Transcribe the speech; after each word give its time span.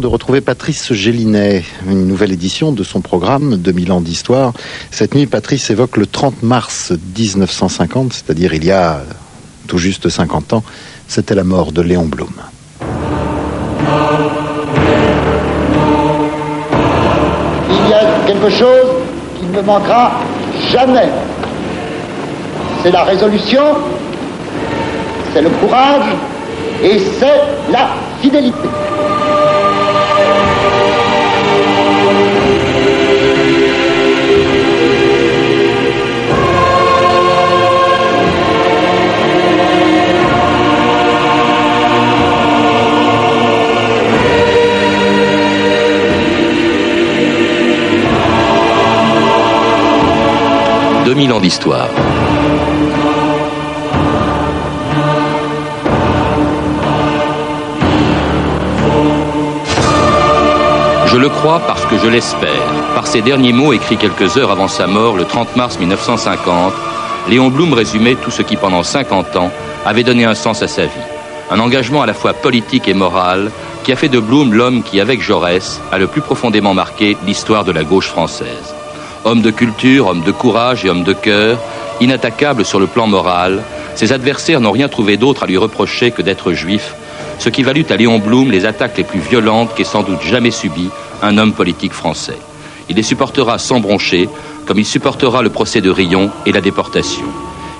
de 0.00 0.06
retrouver 0.08 0.40
Patrice 0.40 0.92
Gélinet, 0.92 1.62
une 1.86 2.06
nouvelle 2.06 2.32
édition 2.32 2.72
de 2.72 2.82
son 2.82 3.00
programme 3.00 3.56
2000 3.56 3.92
ans 3.92 4.00
d'histoire. 4.00 4.52
Cette 4.90 5.14
nuit, 5.14 5.26
Patrice 5.26 5.70
évoque 5.70 5.96
le 5.96 6.06
30 6.06 6.42
mars 6.42 6.92
1950, 7.16 8.12
c'est-à-dire 8.12 8.54
il 8.54 8.64
y 8.64 8.72
a 8.72 9.02
tout 9.68 9.78
juste 9.78 10.08
50 10.08 10.54
ans. 10.54 10.64
C'était 11.06 11.36
la 11.36 11.44
mort 11.44 11.70
de 11.70 11.80
Léon 11.80 12.06
Blum. 12.06 12.32
Il 17.70 17.90
y 17.90 17.92
a 17.92 18.26
quelque 18.26 18.50
chose 18.50 18.90
qui 19.38 19.46
ne 19.46 19.56
me 19.56 19.62
manquera 19.62 20.18
jamais. 20.72 21.08
C'est 22.82 22.90
la 22.90 23.04
résolution, 23.04 23.62
c'est 25.32 25.42
le 25.42 25.50
courage 25.50 26.16
et 26.82 26.98
c'est 27.20 27.70
la 27.70 27.90
fidélité. 28.20 28.68
2000 51.04 51.32
ans 51.34 51.40
d'histoire. 51.40 51.88
Je 61.06 61.16
le 61.16 61.28
crois 61.28 61.60
parce 61.66 61.84
que 61.84 61.98
je 61.98 62.08
l'espère. 62.08 62.48
Par 62.94 63.06
ces 63.06 63.20
derniers 63.20 63.52
mots 63.52 63.74
écrits 63.74 63.98
quelques 63.98 64.38
heures 64.38 64.50
avant 64.50 64.66
sa 64.66 64.86
mort, 64.86 65.16
le 65.16 65.26
30 65.26 65.56
mars 65.56 65.78
1950, 65.78 66.72
Léon 67.28 67.50
Blum 67.50 67.74
résumait 67.74 68.14
tout 68.14 68.30
ce 68.30 68.40
qui, 68.40 68.56
pendant 68.56 68.82
50 68.82 69.36
ans, 69.36 69.50
avait 69.84 70.04
donné 70.04 70.24
un 70.24 70.34
sens 70.34 70.62
à 70.62 70.68
sa 70.68 70.86
vie. 70.86 70.90
Un 71.50 71.60
engagement 71.60 72.00
à 72.00 72.06
la 72.06 72.14
fois 72.14 72.32
politique 72.32 72.88
et 72.88 72.94
moral 72.94 73.50
qui 73.82 73.92
a 73.92 73.96
fait 73.96 74.08
de 74.08 74.20
Blum 74.20 74.54
l'homme 74.54 74.82
qui, 74.82 75.00
avec 75.00 75.20
Jaurès, 75.20 75.82
a 75.92 75.98
le 75.98 76.06
plus 76.06 76.22
profondément 76.22 76.72
marqué 76.72 77.18
l'histoire 77.26 77.64
de 77.64 77.72
la 77.72 77.84
gauche 77.84 78.08
française. 78.08 78.74
Homme 79.24 79.40
de 79.40 79.50
culture, 79.50 80.08
homme 80.08 80.22
de 80.22 80.32
courage 80.32 80.84
et 80.84 80.90
homme 80.90 81.02
de 81.02 81.14
cœur, 81.14 81.58
inattaquable 82.00 82.64
sur 82.64 82.78
le 82.78 82.86
plan 82.86 83.06
moral, 83.06 83.62
ses 83.94 84.12
adversaires 84.12 84.60
n'ont 84.60 84.70
rien 84.70 84.88
trouvé 84.88 85.16
d'autre 85.16 85.44
à 85.44 85.46
lui 85.46 85.56
reprocher 85.56 86.10
que 86.10 86.20
d'être 86.20 86.52
juif, 86.52 86.94
ce 87.38 87.48
qui 87.48 87.62
valut 87.62 87.86
à 87.88 87.96
Léon 87.96 88.18
Blum 88.18 88.50
les 88.50 88.66
attaques 88.66 88.98
les 88.98 89.04
plus 89.04 89.20
violentes 89.20 89.74
qu'ait 89.74 89.84
sans 89.84 90.02
doute 90.02 90.20
jamais 90.22 90.50
subies 90.50 90.90
un 91.22 91.38
homme 91.38 91.54
politique 91.54 91.94
français. 91.94 92.36
Il 92.90 92.96
les 92.96 93.02
supportera 93.02 93.56
sans 93.58 93.80
broncher, 93.80 94.28
comme 94.66 94.78
il 94.78 94.84
supportera 94.84 95.40
le 95.40 95.48
procès 95.48 95.80
de 95.80 95.90
Rion 95.90 96.30
et 96.44 96.52
la 96.52 96.60
déportation. 96.60 97.24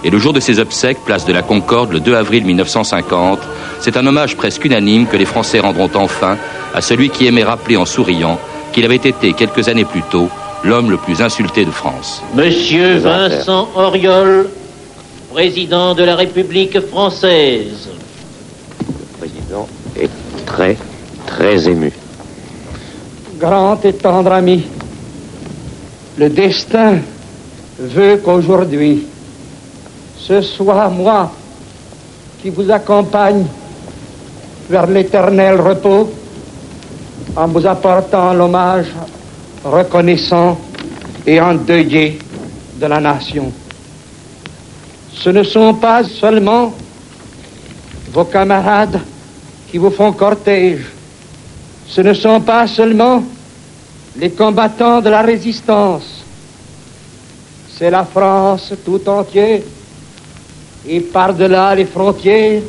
Et 0.02 0.10
le 0.10 0.18
jour 0.18 0.32
de 0.32 0.40
ses 0.40 0.60
obsèques, 0.60 1.04
place 1.04 1.26
de 1.26 1.32
la 1.34 1.42
Concorde, 1.42 1.92
le 1.92 2.00
2 2.00 2.14
avril 2.14 2.44
1950, 2.46 3.40
c'est 3.80 3.98
un 3.98 4.06
hommage 4.06 4.36
presque 4.36 4.64
unanime 4.64 5.06
que 5.06 5.18
les 5.18 5.24
Français 5.26 5.60
rendront 5.60 5.90
enfin 5.94 6.38
à 6.74 6.80
celui 6.80 7.10
qui 7.10 7.26
aimait 7.26 7.44
rappeler 7.44 7.76
en 7.76 7.84
souriant 7.84 8.38
qu'il 8.72 8.84
avait 8.86 8.96
été, 8.96 9.34
quelques 9.34 9.68
années 9.68 9.84
plus 9.84 10.02
tôt, 10.10 10.30
l'homme 10.64 10.90
le 10.90 10.96
plus 10.96 11.20
insulté 11.20 11.64
de 11.64 11.70
France. 11.70 12.22
Monsieur 12.34 12.98
Vincent 12.98 13.68
Auriol, 13.76 14.48
président 15.32 15.94
de 15.94 16.04
la 16.04 16.16
République 16.16 16.80
française. 16.80 17.88
Le 18.80 19.18
président 19.18 19.68
est 19.96 20.10
très, 20.46 20.76
très 21.26 21.68
ému 21.68 21.92
grand 23.38 23.84
et 23.84 23.92
tendre 23.92 24.32
ami, 24.32 24.64
le 26.16 26.28
destin 26.30 26.98
veut 27.78 28.16
qu'aujourd'hui, 28.16 29.06
ce 30.18 30.40
soit 30.40 30.88
moi 30.88 31.30
qui 32.40 32.50
vous 32.50 32.70
accompagne 32.70 33.44
vers 34.70 34.86
l'éternel 34.86 35.60
repos 35.60 36.10
en 37.36 37.48
vous 37.48 37.66
apportant 37.66 38.32
l'hommage 38.32 38.86
reconnaissant 39.64 40.58
et 41.26 41.40
endeuillé 41.40 42.18
de 42.80 42.86
la 42.86 43.00
nation. 43.00 43.52
Ce 45.12 45.30
ne 45.30 45.42
sont 45.42 45.74
pas 45.74 46.04
seulement 46.04 46.74
vos 48.12 48.24
camarades 48.24 49.00
qui 49.70 49.78
vous 49.78 49.90
font 49.90 50.12
cortège, 50.12 50.84
ce 51.88 52.00
ne 52.00 52.12
sont 52.12 52.40
pas 52.40 52.66
seulement 52.66 53.22
les 54.16 54.30
combattants 54.30 55.00
de 55.00 55.08
la 55.10 55.22
résistance, 55.22 56.22
c'est 57.76 57.90
la 57.90 58.04
France 58.04 58.72
tout 58.84 59.00
entière. 59.08 59.60
Et 60.86 61.00
par-delà 61.00 61.74
les 61.74 61.86
frontières, 61.86 62.60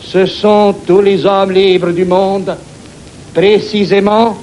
ce 0.00 0.24
sont 0.26 0.74
tous 0.86 1.02
les 1.02 1.24
hommes 1.26 1.52
libres 1.52 1.92
du 1.92 2.04
monde, 2.04 2.56
précisément 3.34 4.36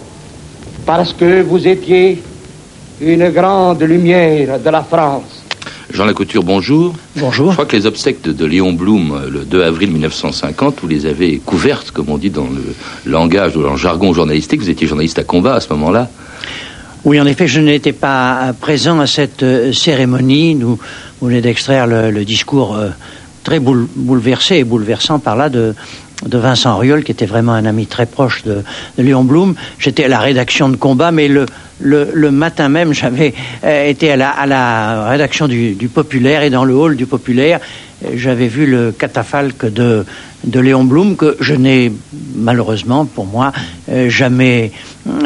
parce 0.85 1.13
que 1.13 1.41
vous 1.41 1.67
étiez 1.67 2.21
une 3.01 3.29
grande 3.29 3.81
lumière 3.81 4.59
de 4.59 4.69
la 4.69 4.83
France. 4.83 5.43
Jean 5.93 6.05
Lacouture, 6.05 6.43
bonjour. 6.43 6.93
Bonjour. 7.17 7.49
Je 7.49 7.55
crois 7.55 7.65
que 7.65 7.75
les 7.75 7.85
obsèques 7.85 8.21
de, 8.21 8.45
Léon 8.45 8.71
Blum, 8.71 9.11
euh, 9.11 9.29
le 9.29 9.39
2 9.41 9.63
avril 9.63 9.91
1950, 9.91 10.75
vous 10.81 10.87
les 10.87 11.05
avez 11.05 11.39
couvertes, 11.39 11.91
comme 11.91 12.09
on 12.09 12.17
dit 12.17 12.29
dans 12.29 12.47
le 12.47 13.11
langage 13.11 13.57
ou 13.57 13.61
dans 13.61 13.71
le 13.71 13.77
jargon 13.77 14.13
journalistique. 14.13 14.61
Vous 14.61 14.69
étiez 14.69 14.87
journaliste 14.87 15.19
à 15.19 15.23
combat 15.23 15.55
à 15.55 15.59
ce 15.59 15.69
moment-là. 15.73 16.09
Oui, 17.03 17.19
en 17.19 17.25
effet, 17.25 17.47
je 17.47 17.59
n'étais 17.59 17.93
pas 17.93 18.53
présent 18.59 18.99
à 18.99 19.07
cette 19.07 19.43
euh, 19.43 19.73
cérémonie. 19.73 20.55
Nous, 20.55 20.79
vous 21.19 21.27
venez 21.27 21.41
d'extraire 21.41 21.87
le, 21.87 22.23
discours 22.23 22.75
euh, 22.75 22.89
très 23.43 23.59
bouleversé 23.59 24.57
et 24.57 24.63
bouleversant 24.63 25.19
par 25.19 25.35
là 25.35 25.49
de, 25.49 25.73
de 26.25 26.37
Vincent 26.37 26.75
Auriol, 26.75 27.03
qui 27.03 27.11
était 27.11 27.25
vraiment 27.25 27.53
un 27.53 27.65
ami 27.65 27.87
très 27.87 28.05
proche 28.05 28.43
de, 28.43 28.63
Léon 28.97 29.23
Blum. 29.23 29.55
J'étais 29.79 30.05
à 30.05 30.07
la 30.07 30.19
rédaction 30.19 30.69
de 30.69 30.75
Combat, 30.75 31.11
mais 31.11 31.27
le, 31.27 31.45
le, 31.79 32.31
matin 32.31 32.69
même, 32.69 32.93
j'avais 32.93 33.33
euh, 33.63 33.87
été 33.87 34.11
à 34.11 34.15
la, 34.15 34.29
à 34.29 34.45
la 34.45 35.09
rédaction 35.09 35.47
du, 35.47 35.89
Populaire 35.93 36.43
et 36.43 36.49
dans 36.49 36.63
le 36.63 36.75
hall 36.75 36.95
du 36.95 37.05
Populaire, 37.05 37.59
j'avais 38.15 38.47
vu 38.47 38.65
le 38.65 38.91
catafalque 38.91 39.65
de, 39.65 40.05
de 40.43 40.59
Léon 40.59 40.83
Blum 40.83 41.15
que 41.15 41.37
je 41.39 41.53
n'ai 41.53 41.91
malheureusement 42.35 43.05
pour 43.05 43.25
moi 43.25 43.51
euh, 43.89 44.09
jamais 44.09 44.71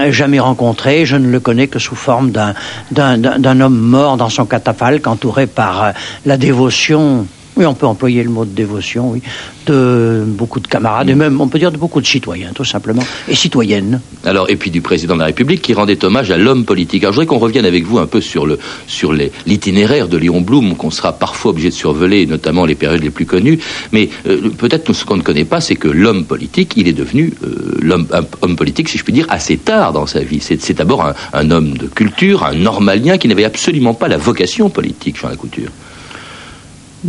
jamais 0.10 0.40
rencontré. 0.40 1.06
Je 1.06 1.16
ne 1.16 1.30
le 1.30 1.40
connais 1.40 1.68
que 1.68 1.80
sous 1.80 1.96
forme 1.96 2.32
d'un 2.32 3.62
homme 3.62 3.78
mort 3.78 4.18
dans 4.18 4.30
son 4.30 4.46
catafalque, 4.46 5.08
entouré 5.08 5.48
par 5.48 5.84
euh, 5.84 5.92
la 6.26 6.38
dévotion 6.38 7.28
oui, 7.58 7.66
on 7.66 7.74
peut 7.74 7.86
employer 7.86 8.24
le 8.24 8.30
mot 8.30 8.46
de 8.46 8.52
dévotion, 8.52 9.12
oui, 9.12 9.22
de 9.66 10.24
beaucoup 10.28 10.60
de 10.60 10.68
camarades 10.68 11.10
et 11.10 11.16
même, 11.16 11.40
on 11.40 11.48
peut 11.48 11.60
dire, 11.60 11.72
de 11.72 11.78
beaucoup 11.78 12.02
de 12.02 12.06
citoyens, 12.06 12.52
tout 12.54 12.66
simplement, 12.66 13.04
et 13.28 13.36
citoyennes. 13.36 14.02
Alors, 14.26 14.50
et 14.50 14.56
puis 14.56 14.72
du 14.72 14.82
président 14.82 15.14
de 15.14 15.20
la 15.20 15.28
République 15.28 15.62
qui 15.62 15.74
rendait 15.74 16.04
hommage 16.04 16.32
à 16.32 16.38
l'homme 16.38 16.66
politique. 16.66 17.04
Alors, 17.04 17.14
je 17.14 17.20
voudrais 17.20 17.28
qu'on 17.28 17.40
revienne 17.42 17.66
avec 17.66 17.86
vous 17.86 17.98
un 17.98 18.08
peu 18.08 18.22
sur 18.22 18.46
sur 18.88 19.14
l'itinéraire 19.46 20.08
de 20.08 20.18
Léon 20.18 20.42
Blum, 20.42 20.76
qu'on 20.76 20.92
sera 20.92 21.14
parfois 21.14 21.52
obligé 21.52 21.70
de 21.70 21.74
survoler, 21.74 22.26
notamment 22.26 22.66
les 22.66 22.76
périodes 22.76 23.04
les 23.04 23.10
plus 23.10 23.26
connues. 23.26 23.60
Mais 23.92 24.10
euh, 24.28 24.50
peut-être 24.50 24.92
ce 24.92 25.06
qu'on 25.06 25.18
ne 25.18 25.22
connaît 25.22 25.46
pas, 25.46 25.62
c'est 25.62 25.76
que 25.76 25.88
l'homme 25.88 26.26
politique, 26.26 26.74
il 26.76 26.88
est 26.88 26.94
devenu 26.94 27.34
euh, 27.44 28.06
homme 28.42 28.56
politique, 28.56 28.90
si 28.90 28.98
je 28.98 29.04
puis 29.04 29.14
dire, 29.14 29.28
assez 29.30 29.58
tard 29.58 29.94
dans 29.94 30.06
sa 30.06 30.20
vie. 30.20 30.40
C'est 30.42 30.74
d'abord 30.74 31.06
un, 31.06 31.14
un, 31.34 31.52
homme 31.52 31.78
de 31.78 31.88
culture, 31.88 32.44
un 32.44 32.56
normalien 32.56 33.18
qui 33.18 33.28
n'avait 33.28 33.46
absolument 33.46 33.94
pas 33.94 34.08
la 34.08 34.18
vocation 34.18 34.70
politique, 34.70 35.18
Jean 35.20 35.34
Couture. 35.36 35.72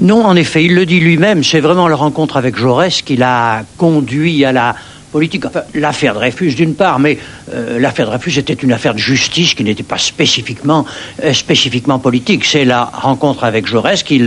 Non, 0.00 0.24
en 0.26 0.36
effet, 0.36 0.64
il 0.64 0.74
le 0.74 0.84
dit 0.84 1.00
lui-même, 1.00 1.42
c'est 1.42 1.60
vraiment 1.60 1.88
la 1.88 1.96
rencontre 1.96 2.36
avec 2.36 2.56
Jaurès 2.56 3.00
qui 3.00 3.16
l'a 3.16 3.64
conduit 3.78 4.44
à 4.44 4.52
la 4.52 4.74
politique. 5.10 5.46
Enfin, 5.46 5.62
l'affaire 5.74 6.12
Dreyfus 6.12 6.54
d'une 6.54 6.74
part, 6.74 6.98
mais 6.98 7.18
euh, 7.54 7.78
l'affaire 7.78 8.06
Dreyfus 8.06 8.38
était 8.38 8.52
une 8.52 8.72
affaire 8.72 8.92
de 8.92 8.98
justice 8.98 9.54
qui 9.54 9.64
n'était 9.64 9.82
pas 9.82 9.96
spécifiquement, 9.96 10.84
euh, 11.24 11.98
politique. 12.02 12.44
C'est 12.44 12.66
la 12.66 12.84
rencontre 12.84 13.44
avec 13.44 13.66
Jaurès 13.66 14.02
qui, 14.02 14.22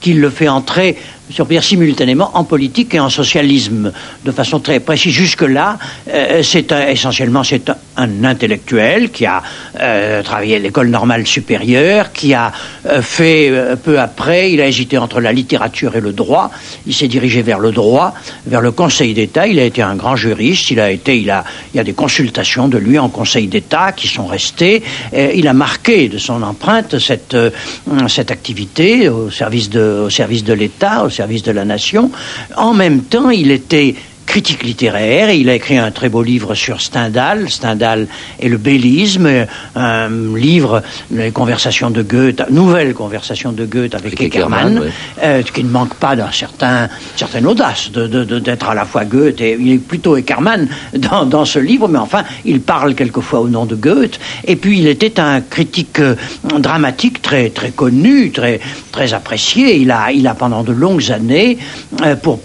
qui 0.00 0.12
le 0.12 0.28
fait 0.28 0.48
entrer 0.48 0.98
on 1.38 1.60
simultanément 1.60 2.30
en 2.34 2.44
politique 2.44 2.94
et 2.94 3.00
en 3.00 3.10
socialisme, 3.10 3.92
de 4.24 4.32
façon 4.32 4.60
très 4.60 4.80
précise. 4.80 5.12
Jusque-là, 5.12 5.78
euh, 6.08 6.42
c'est 6.42 6.72
essentiellement 6.72 7.42
c'est 7.42 7.70
un, 7.96 8.24
intellectuel 8.24 9.10
qui 9.10 9.26
a 9.26 9.42
euh, 9.80 10.22
travaillé 10.22 10.56
à 10.56 10.58
l'école 10.58 10.88
normale 10.88 11.26
supérieure, 11.26 12.12
qui 12.12 12.34
a 12.34 12.52
euh, 12.86 13.02
fait 13.02 13.52
peu 13.82 13.98
après, 13.98 14.52
il 14.52 14.60
a 14.60 14.68
hésité 14.68 14.98
entre 14.98 15.20
la 15.20 15.32
littérature 15.32 15.96
et 15.96 16.00
le 16.00 16.12
droit. 16.12 16.50
Il 16.86 16.94
s'est 16.94 17.08
dirigé 17.08 17.42
vers 17.42 17.58
le 17.58 17.72
droit, 17.72 18.14
vers 18.46 18.60
le 18.60 18.70
Conseil 18.70 19.14
d'État. 19.14 19.46
Il 19.46 19.58
a 19.58 19.64
été 19.64 19.82
un 19.82 19.96
grand 19.96 20.16
juriste. 20.16 20.70
Il 20.70 20.80
a 20.80 20.90
été, 20.90 21.18
il 21.18 21.30
a, 21.30 21.44
il 21.72 21.76
y 21.76 21.80
a 21.80 21.84
des 21.84 21.92
consultations 21.92 22.68
de 22.68 22.78
lui 22.78 22.98
en 22.98 23.08
Conseil 23.08 23.46
d'État 23.46 23.92
qui 23.92 24.08
sont 24.08 24.26
restées. 24.26 24.82
il 25.12 25.48
a 25.48 25.52
marqué 25.52 26.08
de 26.08 26.18
son 26.18 26.42
empreinte 26.42 26.98
cette 26.98 27.36
cette 28.08 28.30
activité 28.30 29.08
au 29.08 29.30
service 29.30 29.70
de 29.70 30.04
au 30.06 30.10
service 30.10 30.44
de 30.44 30.52
l'État, 30.52 31.04
service 31.16 31.42
de 31.42 31.52
la 31.52 31.64
nation. 31.64 32.10
En 32.56 32.74
même 32.74 33.02
temps, 33.02 33.30
il 33.30 33.50
était 33.50 33.94
critique 34.26 34.62
littéraire. 34.64 35.30
Il 35.30 35.48
a 35.48 35.54
écrit 35.54 35.78
un 35.78 35.90
très 35.90 36.08
beau 36.08 36.22
livre 36.22 36.54
sur 36.54 36.80
Stendhal, 36.80 37.48
Stendhal 37.48 38.06
et 38.40 38.48
le 38.48 38.58
bellisme, 38.58 39.28
un 39.74 40.08
livre, 40.36 40.82
les 41.10 41.30
conversations 41.30 41.90
de 41.90 42.02
Goethe, 42.02 42.42
nouvelle 42.50 42.92
conversation 42.92 43.52
de 43.52 43.64
Goethe 43.64 43.94
avec, 43.94 44.20
Eckermann, 44.20 44.82
euh, 45.22 45.42
qui 45.42 45.64
ne 45.64 45.70
manque 45.70 45.94
pas 45.94 46.16
d'un 46.16 46.32
certain, 46.32 46.88
certaine 47.16 47.46
audace 47.46 47.90
d'être 47.90 48.10
de, 48.10 48.38
de, 48.38 48.56
à 48.68 48.74
la 48.74 48.84
fois 48.84 49.04
Goethe 49.04 49.40
et 49.40 49.56
il 49.58 49.72
est 49.72 49.78
plutôt 49.78 50.16
Eckermann 50.16 50.68
dans, 50.94 51.24
dans, 51.24 51.44
ce 51.44 51.58
livre, 51.58 51.88
mais 51.88 51.98
enfin, 51.98 52.24
il 52.44 52.60
parle 52.60 52.94
quelquefois 52.94 53.40
au 53.40 53.48
nom 53.48 53.64
de 53.64 53.74
Goethe. 53.74 54.18
Et 54.44 54.56
puis, 54.56 54.78
il 54.78 54.86
était 54.86 55.20
un 55.20 55.40
critique 55.40 56.00
euh, 56.00 56.16
dramatique 56.58 57.22
très, 57.22 57.50
très 57.50 57.70
connu, 57.70 58.32
très, 58.32 58.60
très 58.92 59.14
apprécié. 59.14 59.76
Il 59.76 59.90
a, 59.90 60.10
il 60.12 60.26
a 60.26 60.34
pendant 60.34 60.62
de 60.62 60.72
longues 60.72 61.12
années, 61.12 61.58
euh, 62.02 62.16
pour, 62.16 62.40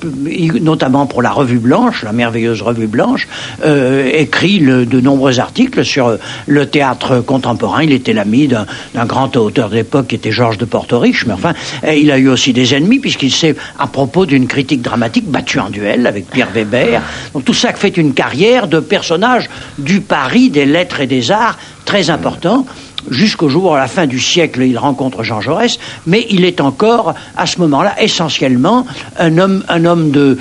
notamment 0.62 1.06
pour 1.06 1.22
la 1.22 1.32
Revue 1.32 1.60
Blanche, 1.72 2.04
la 2.04 2.12
merveilleuse 2.12 2.62
Revue 2.62 2.88
Blanche, 2.88 3.30
euh, 3.64 4.12
écrit 4.12 4.60
de 4.60 5.00
nombreux 5.00 5.40
articles 5.40 5.86
sur 5.86 6.18
le 6.46 6.66
théâtre 6.66 7.22
contemporain. 7.22 7.84
Il 7.84 7.94
était 7.94 8.12
l'ami 8.12 8.50
d'un 8.50 9.06
grand 9.06 9.38
auteur 9.38 9.70
d'époque 9.70 10.08
qui 10.08 10.16
était 10.16 10.34
Georges 10.34 10.58
de 10.58 10.66
Portoriche, 10.66 11.26
mais 11.26 11.32
enfin, 11.34 11.54
il 11.88 12.12
a 12.12 12.18
eu 12.18 12.28
aussi 12.28 12.52
des 12.52 12.76
ennemis 12.76 13.00
puisqu'il 13.00 13.32
s'est, 13.32 13.56
à 13.80 13.88
propos 13.88 14.26
d'une 14.26 14.48
critique 14.48 14.82
dramatique, 14.82 15.32
battu 15.32 15.60
en 15.60 15.70
duel 15.70 16.08
avec 16.08 16.30
Pierre 16.30 16.50
Weber. 16.54 17.02
Donc 17.34 17.46
tout 17.46 17.54
ça 17.54 17.72
fait 17.72 17.96
une 17.96 18.14
carrière 18.14 18.68
de 18.68 18.82
personnage 18.82 19.50
du 19.78 20.02
Paris 20.02 20.50
des 20.50 20.66
lettres 20.66 21.00
et 21.00 21.08
des 21.08 21.32
arts 21.32 21.58
très 21.86 22.10
important 22.10 22.66
jusqu'au 23.10 23.50
jour, 23.50 23.76
à 23.76 23.80
la 23.80 23.88
fin 23.88 24.08
du 24.08 24.20
siècle, 24.20 24.62
il 24.64 24.78
rencontre 24.78 25.24
Jean 25.24 25.42
Jaurès, 25.42 25.80
mais 26.08 26.26
il 26.30 26.46
est 26.46 26.62
encore, 26.62 27.16
à 27.36 27.46
ce 27.46 27.60
moment-là, 27.60 27.96
essentiellement 28.02 28.86
un 29.18 29.38
homme, 29.38 29.64
un 29.70 29.86
homme, 29.86 30.12
de, 30.12 30.38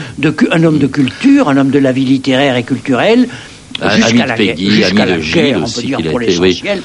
un 0.51 0.65
homme 0.65 0.79
de 0.79 0.87
culture, 0.87 1.49
un 1.49 1.57
homme 1.57 1.71
de 1.71 1.79
la 1.79 1.93
vie 1.93 2.05
littéraire 2.05 2.57
et 2.57 2.63
culturelle, 2.63 3.29
jusqu'à 3.95 4.27
la, 4.27 4.35
Peggy, 4.35 4.81
la 4.81 4.91
guerre, 4.91 5.61
on 5.63 5.71
peut 5.71 5.83
dire, 5.83 5.99
pour 6.11 6.21
l'essentiel. 6.21 6.83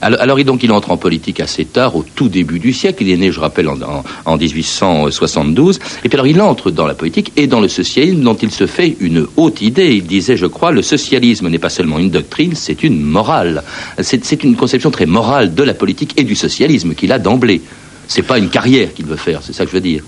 Alors, 0.00 0.36
donc, 0.44 0.62
il 0.62 0.72
entre 0.72 0.90
en 0.90 0.96
politique 0.96 1.40
assez 1.40 1.64
tard, 1.64 1.96
au 1.96 2.04
tout 2.14 2.28
début 2.28 2.58
du 2.58 2.72
siècle. 2.72 3.02
Il 3.02 3.10
est 3.10 3.16
né, 3.16 3.32
je 3.32 3.40
rappelle, 3.40 3.68
en, 3.68 4.36
1872. 4.36 5.78
Et 6.04 6.08
puis 6.08 6.16
alors, 6.16 6.26
il 6.26 6.40
entre 6.40 6.70
dans 6.70 6.86
la 6.86 6.94
politique 6.94 7.32
et 7.36 7.46
dans 7.46 7.60
le 7.60 7.68
socialisme, 7.68 8.22
dont 8.22 8.34
il 8.34 8.50
se 8.50 8.66
fait 8.66 8.96
une 9.00 9.26
haute 9.36 9.60
idée. 9.60 9.94
Il 9.94 10.04
disait, 10.04 10.36
je 10.36 10.46
crois, 10.46 10.72
le 10.72 10.82
socialisme 10.82 11.48
n'est 11.48 11.58
pas 11.58 11.68
seulement 11.68 11.98
une 11.98 12.10
doctrine, 12.10 12.54
c'est 12.54 12.82
une 12.82 13.00
morale. 13.00 13.62
C'est 14.00 14.44
une 14.44 14.56
conception 14.56 14.90
très 14.90 15.06
morale 15.06 15.54
de 15.54 15.62
la 15.62 15.74
politique 15.74 16.14
et 16.16 16.24
du 16.24 16.34
socialisme 16.34 16.94
qu'il 16.94 17.12
a 17.12 17.18
d'emblée. 17.18 17.62
C'est 18.06 18.22
pas 18.22 18.38
une 18.38 18.48
carrière 18.48 18.94
qu'il 18.94 19.06
veut 19.06 19.16
faire, 19.16 19.40
c'est 19.42 19.52
ça 19.52 19.64
que 19.64 19.70
je 19.70 19.76
veux 19.76 19.82
dire. 19.82 20.02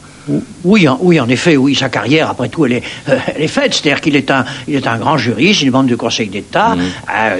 Oui, 0.64 0.86
en, 0.88 0.98
oui, 1.00 1.18
en 1.18 1.28
effet, 1.28 1.56
oui, 1.56 1.74
sa 1.74 1.88
carrière, 1.88 2.28
après 2.30 2.48
tout, 2.48 2.66
elle 2.66 2.74
est, 2.74 2.82
euh, 3.08 3.18
elle 3.34 3.42
est 3.42 3.48
faite. 3.48 3.74
C'est-à-dire 3.74 4.00
qu'il 4.00 4.16
est 4.16 4.30
un, 4.30 4.44
il 4.68 4.74
est 4.74 4.86
un 4.86 4.98
grand 4.98 5.16
juriste, 5.16 5.62
il 5.62 5.68
est 5.68 5.70
membre 5.70 5.88
du 5.88 5.96
Conseil 5.96 6.28
d'État, 6.28 6.76
mmh. 6.76 6.80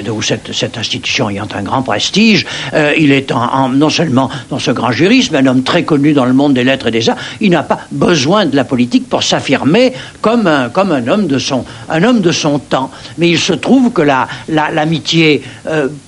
euh, 0.09 0.23
cette, 0.23 0.53
cette, 0.53 0.79
institution 0.79 1.29
ayant 1.29 1.49
un 1.55 1.63
grand 1.63 1.83
prestige. 1.83 2.47
Euh, 2.75 2.93
il 2.99 3.13
est 3.13 3.33
en, 3.33 3.69
non 3.69 3.91
seulement 3.91 4.31
dans 4.49 4.59
ce 4.59 4.71
grand 4.71 4.93
juriste, 4.93 5.33
mais 5.33 5.39
un 5.39 5.47
homme 5.47 5.63
très 5.63 5.85
connu 5.85 6.13
dans 6.13 6.25
le 6.25 6.33
monde 6.33 6.55
des 6.55 6.65
lettres 6.65 6.89
et 6.89 6.91
des 6.91 7.09
arts. 7.09 7.17
Il 7.41 7.51
n'a 7.51 7.63
pas 7.63 7.81
besoin 7.91 8.47
de 8.47 8.57
la 8.57 8.65
politique 8.65 9.09
pour 9.09 9.23
s'affirmer 9.23 9.93
comme 10.21 10.47
un, 10.47 10.69
comme 10.69 10.93
un 10.93 11.07
homme 11.07 11.27
de 11.27 11.39
son, 11.39 11.65
un 11.89 12.03
homme 12.03 12.21
de 12.21 12.33
son 12.33 12.59
temps. 12.59 12.91
Mais 13.19 13.29
il 13.29 13.39
se 13.39 13.53
trouve 13.53 13.93
que 13.93 14.03
la, 14.03 14.29
l'amitié 14.49 15.43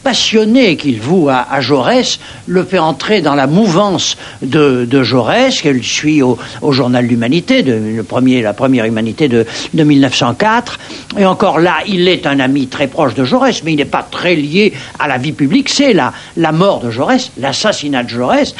passionnée 0.02 0.76
qu'il 0.76 1.00
voue 1.00 1.29
à, 1.29 1.46
à, 1.50 1.61
Jaurès 1.61 2.19
le 2.46 2.64
fait 2.64 2.79
entrer 2.79 3.20
dans 3.20 3.34
la 3.34 3.46
mouvance 3.46 4.17
de, 4.43 4.87
de 4.88 5.02
Jaurès, 5.02 5.61
qu'elle 5.61 5.82
suit 5.82 6.23
au 6.23 6.38
au 6.62 6.72
journal 6.73 7.07
L'Humanité, 7.07 7.63
le 7.63 8.03
premier, 8.03 8.43
la 8.43 8.53
première 8.53 8.85
Humanité 8.85 9.29
de, 9.29 9.47
de 9.75 9.85
1904. 9.85 10.79
Et 11.19 11.27
encore 11.27 11.59
là, 11.59 11.79
il 11.87 12.09
est 12.09 12.27
un 12.27 12.41
ami 12.41 12.67
très 12.67 12.87
proche 12.87 13.15
de 13.15 13.25
Jaurès, 13.25 13.63
mais 13.65 13.73
il 13.73 13.77
n'est 13.77 13.85
pas 13.85 14.07
très 14.09 14.35
lié 14.35 14.73
à 14.99 15.09
la 15.09 15.19
vie 15.19 15.33
publique. 15.33 15.69
C'est 15.69 15.93
la, 15.93 16.13
la 16.37 16.53
mort 16.53 16.81
de 16.81 16.91
Jaurès, 16.91 17.31
l'assassinat 17.39 18.05
de 18.05 18.09
Jaurès 18.09 18.55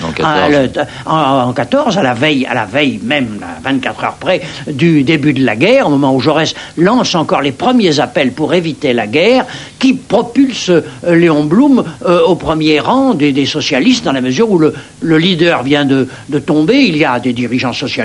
en 1.06 1.53
14, 1.53 1.99
à 1.99 2.03
la 2.03 2.14
veille, 2.14 2.47
à 2.47 2.55
la 2.55 2.64
veille 2.64 3.00
même, 3.03 3.38
à 3.43 3.61
24 3.62 4.05
heures 4.05 4.17
près 4.19 4.41
du 4.67 5.03
début 5.03 5.32
de 5.32 5.44
la 5.44 5.56
guerre, 5.56 5.87
au 5.87 5.91
moment 5.91 6.15
où 6.15 6.20
Jaurès 6.20 6.55
lance 6.76 7.15
encore 7.15 7.41
les 7.43 7.53
premiers 7.53 8.00
appels 8.00 8.32
pour 8.32 8.55
éviter 8.55 8.93
la 8.93 9.06
guerre, 9.06 9.47
qui 9.79 9.94
propulse 9.94 10.70
euh, 10.70 10.82
Léon 11.15 11.44
Blum 11.44 11.85
euh, 12.05 12.20
au 12.23 12.35
premier 12.37 12.81
rang 12.81 13.15
des, 13.15 13.32
des, 13.32 13.47
socialistes, 13.47 14.05
dans 14.05 14.12
la 14.12 14.20
mesure 14.20 14.50
où 14.50 14.58
le, 14.58 14.75
le 15.00 15.19
leader 15.19 15.62
vient 15.62 15.85
de, 15.85 16.08
de 16.29 16.38
tomber. 16.38 16.76
Il 16.82 16.97
y 16.97 17.05
a 17.05 17.19
des 17.20 17.32
dirigeants 17.32 17.73
socialistes 17.73 18.01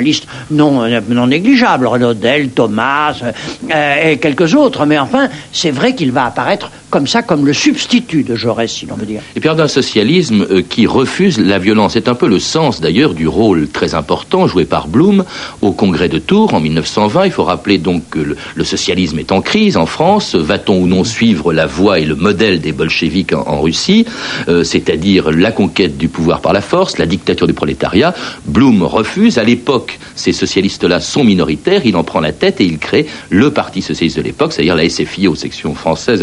non, 0.51 0.87
non 1.09 1.27
négligeables, 1.27 1.87
Renaudel, 1.87 2.49
Thomas 2.49 3.15
euh, 3.21 4.11
et 4.11 4.17
quelques 4.17 4.55
autres. 4.55 4.85
Mais 4.85 4.97
enfin, 4.97 5.29
c'est 5.51 5.71
vrai 5.71 5.95
qu'il 5.95 6.11
va 6.11 6.25
apparaître 6.25 6.71
comme 6.89 7.07
ça, 7.07 7.21
comme 7.21 7.45
le 7.45 7.53
substitut 7.53 8.23
de 8.23 8.35
Jaurès, 8.35 8.71
si 8.71 8.85
l'on 8.85 8.95
veut 8.95 9.05
dire. 9.05 9.21
Et 9.35 9.39
puis, 9.39 9.49
un 9.49 9.67
socialisme 9.67 10.45
euh, 10.49 10.61
qui 10.61 10.85
refuse 10.85 11.39
la 11.39 11.57
violence. 11.57 11.93
C'est 11.93 12.07
un 12.07 12.15
peu 12.15 12.27
le 12.27 12.39
sens, 12.39 12.79
d'ailleurs, 12.79 13.13
du 13.13 13.27
rôle 13.27 13.67
très 13.67 13.95
important 13.95 14.47
joué 14.47 14.65
par 14.65 14.87
Blum 14.87 15.23
au 15.61 15.71
congrès 15.71 16.09
de 16.09 16.19
Tours 16.19 16.53
en 16.53 16.59
1920. 16.59 17.25
Il 17.25 17.31
faut 17.31 17.43
rappeler 17.43 17.77
donc 17.77 18.03
que 18.09 18.19
le, 18.55 18.63
socialisme 18.63 19.19
est 19.19 19.31
en 19.31 19.41
crise 19.41 19.77
en 19.77 19.85
France. 19.85 20.35
Va-t-on 20.35 20.81
ou 20.81 20.87
non 20.87 21.03
suivre 21.03 21.53
la 21.53 21.65
voie 21.65 21.99
et 21.99 22.05
le 22.05 22.15
modèle 22.15 22.59
des 22.59 22.71
bolcheviks 22.71 23.33
en, 23.33 23.61
Russie, 23.61 24.05
euh, 24.47 24.63
c'est-à-dire 24.63 25.31
la 25.31 25.51
conquête 25.51 25.97
du 25.97 26.09
pouvoir 26.09 26.41
par 26.41 26.53
la 26.53 26.61
force, 26.61 26.97
la 26.99 27.05
dictature 27.05 27.47
du 27.47 27.53
prolétariat 27.53 28.13
Blum 28.45 28.83
refuse. 28.83 29.37
À 29.39 29.43
l'époque, 29.43 29.97
ces 30.15 30.31
socialistes-là 30.31 30.99
sont 30.99 31.23
minoritaires. 31.23 31.81
Il 31.85 31.95
en 31.95 32.03
prend 32.03 32.19
la 32.19 32.33
tête 32.33 32.61
et 32.61 32.65
il 32.65 32.77
crée 32.77 33.07
le 33.29 33.51
Parti 33.51 33.81
socialiste 33.81 34.17
de 34.17 34.21
l'époque, 34.21 34.53
c'est-à-dire 34.53 34.75
la 34.75 34.87
SFI 34.87 35.27
aux 35.27 35.35
sections 35.35 35.73
françaises 35.73 36.21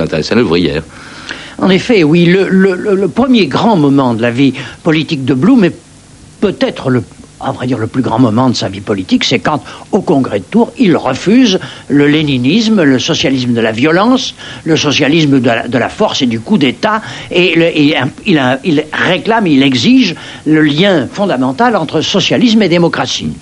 en 1.58 1.70
effet, 1.70 2.02
oui, 2.04 2.26
le, 2.26 3.06
premier 3.08 3.46
grand 3.46 3.76
moment 3.76 4.14
de 4.14 4.22
la 4.22 4.30
vie 4.30 4.54
politique 4.82 5.24
de 5.24 5.34
Blum 5.34 5.64
est 5.64 5.76
peut-être 6.40 6.90
le 6.90 7.02
à 7.44 7.52
vrai 7.52 7.66
dire, 7.66 7.78
le 7.78 7.86
plus 7.86 8.02
grand 8.02 8.18
moment 8.18 8.48
de 8.48 8.54
sa 8.54 8.68
vie 8.68 8.80
politique, 8.80 9.24
c'est 9.24 9.38
quand, 9.38 9.62
au 9.92 10.00
Congrès 10.00 10.40
de 10.40 10.44
Tours, 10.44 10.72
il 10.78 10.96
refuse 10.96 11.58
le 11.88 12.06
léninisme, 12.06 12.82
le 12.82 12.98
socialisme 12.98 13.52
de 13.52 13.60
la 13.60 13.72
violence, 13.72 14.34
le 14.64 14.76
socialisme 14.76 15.40
de 15.40 15.78
la, 15.78 15.88
force 15.88 16.22
et 16.22 16.26
du 16.26 16.40
coup 16.40 16.58
d'État, 16.58 17.02
et, 17.30 17.94
il, 18.26 18.84
réclame, 18.92 19.46
il 19.46 19.62
exige 19.62 20.14
le 20.46 20.62
lien 20.62 21.06
fondamental 21.12 21.76
entre 21.76 22.00
socialisme 22.00 22.62
et 22.62 22.68
démocratie. 22.68 23.32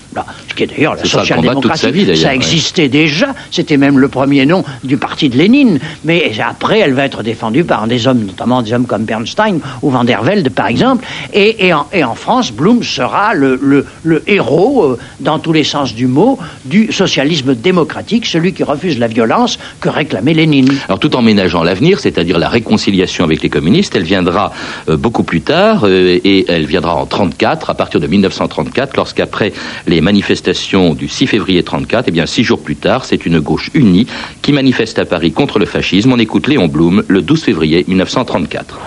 ce 0.49 0.53
qui 0.53 0.63
est 0.63 0.67
d'ailleurs 0.67 0.95
la 0.95 1.05
social-démocratie, 1.05 2.15
ça 2.15 2.33
existait 2.35 2.89
déjà, 2.89 3.33
c'était 3.51 3.77
même 3.77 3.97
le 3.97 4.07
premier 4.09 4.45
nom 4.45 4.63
du 4.83 4.97
parti 4.97 5.29
de 5.29 5.37
Lénine, 5.37 5.79
mais 6.03 6.31
après, 6.45 6.79
elle 6.79 6.93
va 6.93 7.05
être 7.05 7.23
défendue 7.23 7.63
par 7.63 7.87
des 7.87 8.07
hommes, 8.07 8.25
notamment 8.25 8.61
des 8.61 8.73
hommes 8.73 8.85
comme 8.85 9.05
Bernstein 9.05 9.59
ou 9.81 9.89
Van 9.89 10.03
der 10.03 10.21
Velde, 10.21 10.49
par 10.49 10.67
exemple, 10.67 11.05
et, 11.33 11.73
en, 11.73 12.15
France, 12.15 12.51
Blum 12.51 12.83
sera 12.83 13.33
le 13.33 13.53
le 13.61 13.85
héros, 14.27 14.83
euh, 14.83 14.99
dans 15.19 15.39
tous 15.39 15.53
les 15.53 15.63
sens 15.63 15.93
du 15.93 16.07
mot, 16.07 16.39
du 16.65 16.91
socialisme 16.91 17.55
démocratique, 17.55 18.25
celui 18.25 18.53
qui 18.53 18.63
refuse 18.63 18.99
la 18.99 19.07
violence 19.07 19.59
que 19.79 19.89
réclamait 19.89 20.33
Lénine. 20.33 20.69
Alors 20.87 20.99
tout 20.99 21.15
en 21.15 21.21
ménageant 21.21 21.63
l'avenir, 21.63 21.99
c'est-à-dire 21.99 22.39
la 22.39 22.49
réconciliation 22.49 23.25
avec 23.25 23.41
les 23.41 23.49
communistes, 23.49 23.95
elle 23.95 24.03
viendra 24.03 24.51
euh, 24.89 24.97
beaucoup 24.97 25.23
plus 25.23 25.41
tard 25.41 25.81
euh, 25.83 26.19
et 26.23 26.45
elle 26.49 26.65
viendra 26.65 26.95
en 26.95 27.05
34, 27.05 27.69
à 27.69 27.73
partir 27.73 27.99
de 27.99 28.07
1934, 28.07 28.97
lorsqu'après 28.97 29.53
les 29.87 30.01
manifestations 30.01 30.93
du 30.93 31.07
6 31.07 31.27
février 31.27 31.63
34, 31.63 32.07
et 32.07 32.09
eh 32.09 32.11
bien 32.11 32.25
six 32.25 32.43
jours 32.43 32.59
plus 32.59 32.75
tard, 32.75 33.05
c'est 33.05 33.25
une 33.25 33.39
gauche 33.39 33.69
unie 33.73 34.07
qui 34.41 34.51
manifeste 34.51 34.99
à 34.99 35.05
Paris 35.05 35.31
contre 35.31 35.59
le 35.59 35.65
fascisme. 35.65 36.11
On 36.11 36.19
écoute 36.19 36.47
Léon 36.47 36.67
Blum 36.67 37.03
le 37.07 37.21
12 37.21 37.43
février 37.43 37.85
1934. 37.87 38.79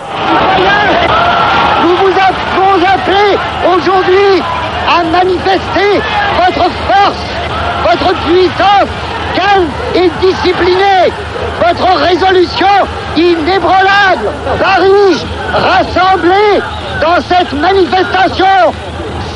Nous 1.83 1.95
vous 1.95 2.13
avons 2.19 2.85
appelé 2.85 3.37
aujourd'hui 3.75 4.66
à 4.87 5.03
manifester 5.03 6.01
votre 6.37 6.69
force, 6.87 7.23
votre 7.83 8.13
puissance 8.25 8.89
calme 9.35 9.67
et 9.93 10.09
disciplinée, 10.21 11.11
votre 11.65 12.01
résolution 12.01 12.67
inébranlable. 13.15 14.31
Paris, 14.59 15.25
rassemblé 15.53 16.61
dans 17.01 17.21
cette 17.27 17.53
manifestation, 17.53 18.73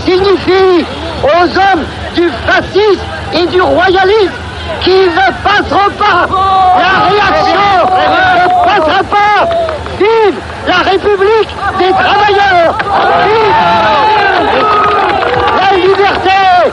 signifie 0.05 0.86
aux 1.24 1.43
hommes 1.43 1.86
du 2.15 2.29
fascisme 2.48 3.05
et 3.34 3.46
du 3.48 3.62
royalisme 3.62 4.31
qui 4.81 4.91
ne 4.91 5.31
passeront 5.43 5.91
pas. 5.98 6.27
La 6.77 7.10
réaction 7.10 7.86
ne 8.36 8.48
passera 8.65 9.03
pas. 9.03 9.50
Vive 10.00 10.39
la 10.67 10.77
République 10.89 11.50
des 11.77 11.91
travailleurs. 11.91 12.77
Vive 13.25 13.91
liberté 15.81 16.72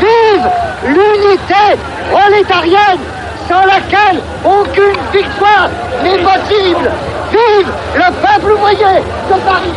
Vive 0.00 0.50
l'unité 0.84 1.78
prolétarienne 2.10 3.00
sans 3.48 3.64
laquelle 3.66 4.20
aucune 4.44 5.00
victoire 5.12 5.68
n'est 6.02 6.22
possible. 6.22 6.90
Vive 7.30 7.72
le 7.94 8.12
peuple 8.12 8.52
ouvrier 8.52 9.02
de 9.28 9.40
Paris 9.44 9.72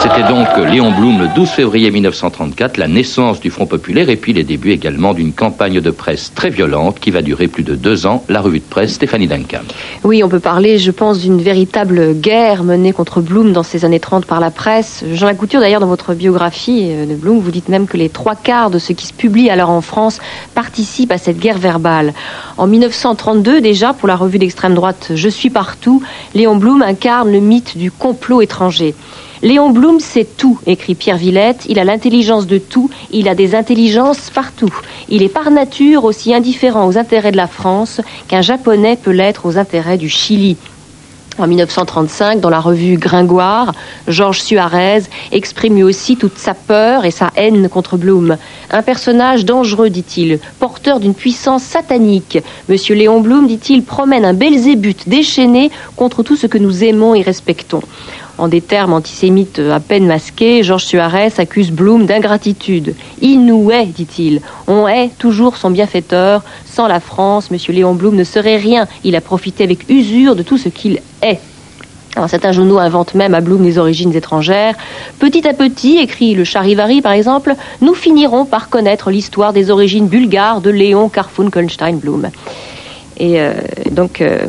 C'était 0.00 0.28
donc 0.28 0.46
Léon 0.56 0.92
Blum 0.92 1.18
le 1.18 1.28
12 1.34 1.48
février 1.48 1.90
1934, 1.90 2.76
la 2.76 2.86
naissance 2.86 3.40
du 3.40 3.50
Front 3.50 3.66
populaire 3.66 4.08
et 4.08 4.16
puis 4.16 4.32
les 4.32 4.44
débuts 4.44 4.70
également 4.70 5.12
d'une 5.12 5.32
campagne 5.32 5.80
de 5.80 5.90
presse 5.90 6.32
très 6.32 6.50
violente 6.50 7.00
qui 7.00 7.10
va 7.10 7.20
durer 7.20 7.48
plus 7.48 7.64
de 7.64 7.74
deux 7.74 8.06
ans, 8.06 8.24
la 8.28 8.40
revue 8.40 8.60
de 8.60 8.64
presse 8.64 8.92
Stéphanie 8.92 9.26
Duncan. 9.26 9.62
Oui, 10.04 10.22
on 10.22 10.28
peut 10.28 10.38
parler, 10.38 10.78
je 10.78 10.92
pense, 10.92 11.18
d'une 11.18 11.42
véritable 11.42 12.14
guerre 12.14 12.62
menée 12.62 12.92
contre 12.92 13.20
Blum 13.20 13.52
dans 13.52 13.64
ces 13.64 13.84
années 13.84 13.98
30 13.98 14.24
par 14.24 14.38
la 14.38 14.52
presse. 14.52 15.04
Jean 15.12 15.26
Lacouture, 15.26 15.60
d'ailleurs, 15.60 15.80
dans 15.80 15.88
votre 15.88 16.14
biographie 16.14 16.90
euh, 16.90 17.04
de 17.04 17.14
Blum, 17.16 17.40
vous 17.40 17.50
dites 17.50 17.68
même 17.68 17.88
que 17.88 17.96
les 17.96 18.08
trois 18.08 18.36
quarts 18.36 18.70
de 18.70 18.78
ce 18.78 18.92
qui 18.92 19.06
se 19.06 19.12
publie 19.12 19.50
alors 19.50 19.70
en 19.70 19.80
France 19.80 20.20
participent 20.54 21.12
à 21.12 21.18
cette 21.18 21.38
guerre 21.38 21.58
verbale. 21.58 22.14
En 22.56 22.68
1932, 22.68 23.60
déjà, 23.60 23.92
pour 23.94 24.06
la 24.06 24.16
revue 24.16 24.38
d'extrême 24.38 24.74
droite 24.74 25.10
Je 25.14 25.28
suis 25.28 25.50
partout, 25.50 26.02
Léon 26.34 26.56
Blum 26.56 26.82
incarne 26.82 27.32
le 27.32 27.40
mythe 27.40 27.76
du 27.76 27.90
complot 27.90 28.42
étranger. 28.42 28.94
Léon 29.42 29.70
Blum 29.70 30.00
sait 30.00 30.26
tout, 30.36 30.58
écrit 30.66 30.94
Pierre 30.94 31.16
Villette. 31.16 31.64
Il 31.68 31.78
a 31.78 31.84
l'intelligence 31.84 32.46
de 32.46 32.58
tout, 32.58 32.90
il 33.12 33.28
a 33.28 33.34
des 33.34 33.54
intelligences 33.54 34.30
partout. 34.30 34.72
Il 35.08 35.22
est 35.22 35.28
par 35.28 35.50
nature 35.50 36.04
aussi 36.04 36.34
indifférent 36.34 36.86
aux 36.86 36.98
intérêts 36.98 37.32
de 37.32 37.36
la 37.36 37.46
France 37.46 38.00
qu'un 38.26 38.42
japonais 38.42 38.98
peut 39.00 39.12
l'être 39.12 39.46
aux 39.46 39.56
intérêts 39.56 39.98
du 39.98 40.08
Chili. 40.08 40.56
En 41.38 41.46
1935, 41.46 42.40
dans 42.40 42.50
la 42.50 42.58
revue 42.58 42.96
Gringoire, 42.96 43.72
Georges 44.08 44.42
Suarez 44.42 45.02
exprime 45.30 45.76
lui 45.76 45.84
aussi 45.84 46.16
toute 46.16 46.36
sa 46.36 46.52
peur 46.52 47.04
et 47.04 47.12
sa 47.12 47.30
haine 47.36 47.68
contre 47.68 47.96
Blum. 47.96 48.36
Un 48.72 48.82
personnage 48.82 49.44
dangereux, 49.44 49.88
dit-il, 49.88 50.40
porteur 50.58 50.98
d'une 50.98 51.14
puissance 51.14 51.62
satanique. 51.62 52.38
Monsieur 52.68 52.96
Léon 52.96 53.20
Blum, 53.20 53.46
dit-il, 53.46 53.84
promène 53.84 54.24
un 54.24 54.34
Belzébuth 54.34 55.08
déchaîné 55.08 55.70
contre 55.94 56.24
tout 56.24 56.34
ce 56.34 56.48
que 56.48 56.58
nous 56.58 56.82
aimons 56.82 57.14
et 57.14 57.22
respectons. 57.22 57.82
En 58.38 58.46
des 58.46 58.60
termes 58.60 58.92
antisémites 58.92 59.58
à 59.58 59.80
peine 59.80 60.06
masqués, 60.06 60.62
Georges 60.62 60.84
Suarez 60.84 61.32
accuse 61.38 61.72
Blum 61.72 62.06
d'ingratitude. 62.06 62.94
Il 63.20 63.44
nous 63.44 63.72
hait, 63.72 63.86
dit-il. 63.86 64.40
On 64.68 64.86
hait 64.86 65.10
toujours 65.18 65.56
son 65.56 65.70
bienfaiteur. 65.70 66.42
Sans 66.64 66.86
la 66.86 67.00
France, 67.00 67.48
M. 67.50 67.58
Léon 67.74 67.94
Blum 67.94 68.14
ne 68.14 68.22
serait 68.22 68.56
rien. 68.56 68.86
Il 69.02 69.16
a 69.16 69.20
profité 69.20 69.64
avec 69.64 69.90
usure 69.90 70.36
de 70.36 70.44
tout 70.44 70.56
ce 70.56 70.68
qu'il 70.68 71.00
est. 71.20 71.40
Alors, 72.14 72.30
certains 72.30 72.52
journaux 72.52 72.78
inventent 72.78 73.14
même 73.14 73.34
à 73.34 73.40
Blum 73.40 73.62
des 73.62 73.78
origines 73.78 74.14
étrangères. 74.14 74.76
Petit 75.18 75.46
à 75.46 75.52
petit, 75.52 75.98
écrit 75.98 76.34
le 76.34 76.44
Charivari 76.44 77.02
par 77.02 77.12
exemple, 77.12 77.54
nous 77.80 77.94
finirons 77.94 78.44
par 78.44 78.68
connaître 78.68 79.10
l'histoire 79.10 79.52
des 79.52 79.70
origines 79.70 80.06
bulgares 80.06 80.60
de 80.60 80.70
Léon 80.70 81.08
Karfunkelstein 81.08 81.96
Blum. 81.96 82.30
Et 83.18 83.40
euh, 83.40 83.52
donc, 83.90 84.20
euh, 84.20 84.46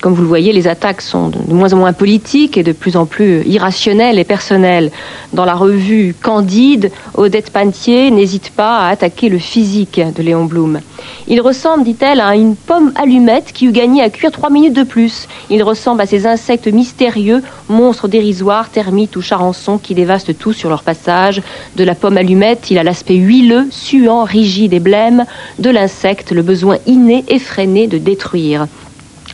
comme 0.00 0.14
vous 0.14 0.22
le 0.22 0.28
voyez, 0.28 0.52
les 0.52 0.66
attaques 0.66 1.02
sont 1.02 1.28
de 1.28 1.52
moins 1.52 1.74
en 1.74 1.76
moins 1.76 1.92
politiques 1.92 2.56
et 2.56 2.62
de 2.62 2.72
plus 2.72 2.96
en 2.96 3.04
plus 3.04 3.42
irrationnelles 3.46 4.18
et 4.18 4.24
personnelles. 4.24 4.90
Dans 5.34 5.44
la 5.44 5.54
revue 5.54 6.14
Candide, 6.20 6.90
Odette 7.14 7.50
Pantier 7.50 8.10
n'hésite 8.10 8.50
pas 8.50 8.78
à 8.78 8.88
attaquer 8.88 9.28
le 9.28 9.38
physique 9.38 10.00
de 10.16 10.22
Léon 10.22 10.46
Blum. 10.46 10.80
Il 11.28 11.42
ressemble, 11.42 11.84
dit-elle, 11.84 12.20
à 12.20 12.34
une 12.34 12.56
pomme 12.56 12.92
allumette 12.94 13.52
qui 13.52 13.66
eut 13.66 13.72
gagné 13.72 14.02
à 14.02 14.08
cuire 14.08 14.32
trois 14.32 14.48
minutes 14.48 14.72
de 14.72 14.84
plus. 14.84 15.28
Il 15.50 15.62
ressemble 15.62 16.00
à 16.00 16.06
ces 16.06 16.26
insectes 16.26 16.66
mystérieux, 16.66 17.42
monstres 17.68 18.08
dérisoires, 18.08 18.70
termites 18.70 19.16
ou 19.16 19.22
charançons 19.22 19.76
qui 19.76 19.94
dévastent 19.94 20.38
tout 20.38 20.54
sur 20.54 20.70
leur 20.70 20.82
passage. 20.82 21.42
De 21.76 21.84
la 21.84 21.94
pomme 21.94 22.16
allumette, 22.16 22.70
il 22.70 22.78
a 22.78 22.82
l'aspect 22.82 23.16
huileux, 23.16 23.66
suant, 23.70 24.24
rigide 24.24 24.72
et 24.72 24.80
blême. 24.80 25.26
De 25.58 25.68
l'insecte, 25.68 26.32
le 26.32 26.42
besoin 26.42 26.78
inné, 26.86 27.24
effréné 27.28 27.86
de 27.86 27.98
détruire. 27.98 28.66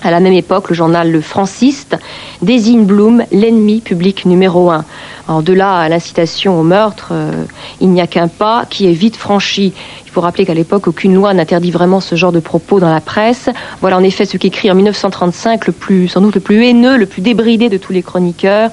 À 0.06 0.12
la 0.12 0.20
même 0.20 0.34
époque, 0.34 0.68
le 0.68 0.76
journal 0.76 1.10
Le 1.10 1.20
Franciste 1.20 1.96
désigne 2.40 2.84
Blum 2.84 3.24
l'ennemi 3.32 3.80
public 3.80 4.24
numéro 4.24 4.70
un. 4.70 4.84
Alors 5.26 5.42
de 5.42 5.52
là 5.52 5.78
à 5.78 5.88
l'incitation 5.88 6.60
au 6.60 6.62
meurtre, 6.62 7.08
euh, 7.10 7.42
il 7.80 7.88
n'y 7.88 8.00
a 8.00 8.06
qu'un 8.06 8.28
pas 8.28 8.66
qui 8.70 8.86
est 8.86 8.92
vite 8.92 9.16
franchi. 9.16 9.72
Il 10.04 10.10
faut 10.12 10.20
rappeler 10.20 10.46
qu'à 10.46 10.54
l'époque, 10.54 10.86
aucune 10.86 11.12
loi 11.12 11.34
n'interdit 11.34 11.72
vraiment 11.72 11.98
ce 11.98 12.14
genre 12.14 12.30
de 12.30 12.38
propos 12.38 12.78
dans 12.78 12.88
la 12.88 13.00
presse. 13.00 13.48
Voilà 13.80 13.96
en 13.96 14.04
effet 14.04 14.26
ce 14.26 14.36
qu'écrit 14.36 14.70
en 14.70 14.76
1935 14.76 15.66
le 15.66 15.72
plus, 15.72 16.06
sans 16.06 16.20
doute 16.20 16.36
le 16.36 16.40
plus 16.40 16.64
haineux, 16.64 16.96
le 16.96 17.06
plus 17.06 17.20
débridé 17.20 17.68
de 17.68 17.76
tous 17.76 17.92
les 17.92 18.04
chroniqueurs, 18.04 18.70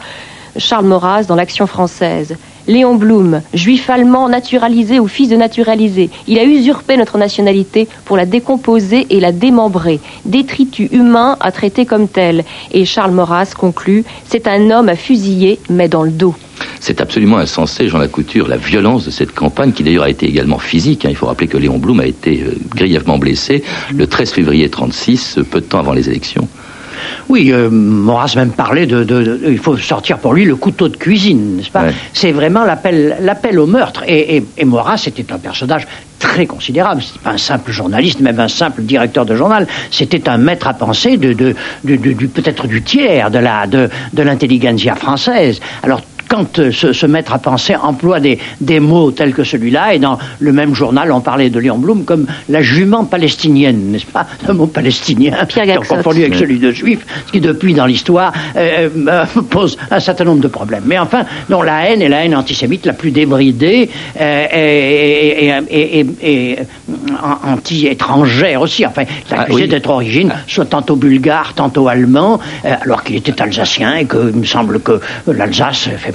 Charles 0.57 0.85
Maurras 0.85 1.23
dans 1.23 1.35
l'Action 1.35 1.65
française. 1.65 2.35
Léon 2.67 2.95
Blum, 2.95 3.41
juif 3.53 3.89
allemand 3.89 4.29
naturalisé 4.29 4.99
ou 4.99 5.07
fils 5.07 5.29
de 5.29 5.35
naturalisé, 5.35 6.09
il 6.27 6.39
a 6.39 6.43
usurpé 6.45 6.95
notre 6.97 7.17
nationalité 7.17 7.87
pour 8.05 8.15
la 8.17 8.25
décomposer 8.25 9.05
et 9.09 9.19
la 9.19 9.31
démembrer. 9.31 9.99
Détritus 10.25 10.89
humain 10.91 11.37
à 11.39 11.51
traiter 11.51 11.85
comme 11.85 12.07
tel. 12.07 12.43
Et 12.71 12.85
Charles 12.85 13.11
Maurras 13.11 13.53
conclut, 13.57 14.05
c'est 14.27 14.47
un 14.47 14.71
homme 14.71 14.89
à 14.89 14.95
fusiller, 14.95 15.59
mais 15.69 15.89
dans 15.89 16.03
le 16.03 16.11
dos. 16.11 16.35
C'est 16.79 17.01
absolument 17.01 17.37
insensé, 17.37 17.87
Jean 17.87 17.97
Lacouture, 17.97 18.47
la 18.47 18.57
violence 18.57 19.05
de 19.05 19.11
cette 19.11 19.33
campagne, 19.33 19.71
qui 19.71 19.83
d'ailleurs 19.83 20.03
a 20.03 20.09
été 20.09 20.27
également 20.27 20.59
physique. 20.59 21.05
hein. 21.05 21.09
Il 21.09 21.15
faut 21.15 21.27
rappeler 21.27 21.47
que 21.47 21.57
Léon 21.57 21.77
Blum 21.79 21.99
a 21.99 22.05
été 22.05 22.43
euh, 22.43 22.55
grièvement 22.75 23.17
blessé 23.17 23.63
le 23.93 24.07
13 24.07 24.31
février 24.31 24.69
36, 24.69 25.39
peu 25.49 25.59
de 25.61 25.65
temps 25.65 25.79
avant 25.79 25.93
les 25.93 26.09
élections. 26.09 26.47
Oui, 27.29 27.51
euh, 27.51 27.69
Maurras 27.69 28.33
même 28.35 28.51
parlait 28.51 28.85
de, 28.85 29.03
de- 29.03 29.23
de- 29.23 29.39
Il 29.49 29.57
faut 29.59 29.77
sortir 29.77 30.17
pour 30.19 30.33
lui 30.33 30.45
le 30.45 30.55
couteau 30.55 30.87
de 30.89 30.97
cuisine, 30.97 31.57
n'est-ce 31.57 31.69
pas 31.71 31.83
Ouais. 31.83 31.93
C'est 32.13 32.31
vraiment 32.31 32.63
l'appel 32.63 33.17
l'appel 33.21 33.59
au 33.59 33.65
meurtre. 33.65 34.03
Et, 34.07 34.37
et, 34.37 34.45
et 34.57 34.65
Maurras 34.65 35.03
était 35.07 35.31
un 35.33 35.37
personnage 35.37 35.87
très 36.19 36.45
considérable. 36.45 37.01
C'était 37.01 37.19
pas 37.19 37.31
un 37.31 37.37
simple 37.37 37.71
journaliste, 37.71 38.19
même 38.21 38.39
un 38.39 38.47
simple 38.47 38.81
directeur 38.83 39.25
de 39.25 39.35
journal. 39.35 39.67
C'était 39.91 40.29
un 40.29 40.37
maître 40.37 40.67
à 40.67 40.73
penser 40.73 41.17
de, 41.17 41.33
de, 41.33 41.55
de- 41.83 42.27
peut-être 42.27 42.67
du 42.67 42.81
tiers 42.81 43.29
de 43.31 43.39
la 43.39 43.67
de, 43.67 43.89
de 44.13 44.21
l'intelligentsia 44.23 44.95
française. 44.95 45.59
Alors 45.81 46.01
quand 46.27 46.59
euh, 46.59 46.71
ce, 46.71 46.93
ce 46.93 47.05
maître 47.05 47.33
à 47.33 47.39
penser 47.39 47.75
emploie 47.75 48.19
des, 48.19 48.39
des 48.61 48.79
mots 48.79 49.11
tels 49.11 49.33
que 49.33 49.43
celui-là, 49.43 49.93
et 49.93 49.99
dans 49.99 50.17
le 50.39 50.51
même 50.51 50.73
journal, 50.73 51.11
on 51.11 51.21
parlait 51.21 51.49
de 51.49 51.59
Léon 51.59 51.77
Blum 51.77 52.05
comme 52.05 52.25
la 52.49 52.61
jument 52.61 53.05
palestinienne, 53.05 53.91
n'est-ce 53.91 54.05
pas? 54.05 54.25
Le 54.47 54.53
mot 54.53 54.67
palestinien, 54.67 55.33
Pierre 55.47 55.69
est 55.69 55.75
confondu 55.85 56.21
avec 56.21 56.35
celui 56.35 56.59
de 56.59 56.71
juif, 56.71 57.05
ce 57.27 57.31
qui 57.31 57.39
depuis 57.39 57.73
dans 57.73 57.85
l'histoire 57.85 58.31
euh, 58.55 58.89
euh, 59.07 59.25
pose 59.49 59.77
un 59.91 59.99
certain 59.99 60.23
nombre 60.25 60.41
de 60.41 60.47
problèmes. 60.47 60.83
Mais 60.85 60.97
enfin, 60.99 61.25
non, 61.49 61.61
la 61.61 61.89
haine 61.89 62.01
est 62.01 62.09
la 62.09 62.23
haine 62.25 62.35
antisémite 62.35 62.85
la 62.85 62.93
plus 62.93 63.11
débridée 63.11 63.89
euh, 64.19 64.45
et, 64.53 65.47
et- 65.47 65.53
et- 65.69 65.99
et- 65.99 66.07
et, 66.21 66.59
euh, 66.59 66.63
anti-étrangère 67.53 68.61
aussi. 68.61 68.85
Enfin, 68.85 69.03
l'accusé 69.29 69.61
Ah, 69.61 69.63
oui. 69.63 69.67
d'être 69.67 69.89
origine 69.89 70.33
soit 70.47 70.65
tantôt 70.65 70.95
bulgare, 70.95 71.53
tantôt 71.53 71.87
allemand, 71.87 72.39
euh, 72.65 72.73
alors 72.81 73.03
qu'il 73.03 73.15
était 73.15 73.41
alsacien 73.41 73.95
et 73.95 74.05
que 74.05 74.31
il 74.33 74.39
me 74.39 74.45
semble 74.45 74.79
que 74.79 74.99
l'Alsace 75.27 75.89
fait 75.97 76.11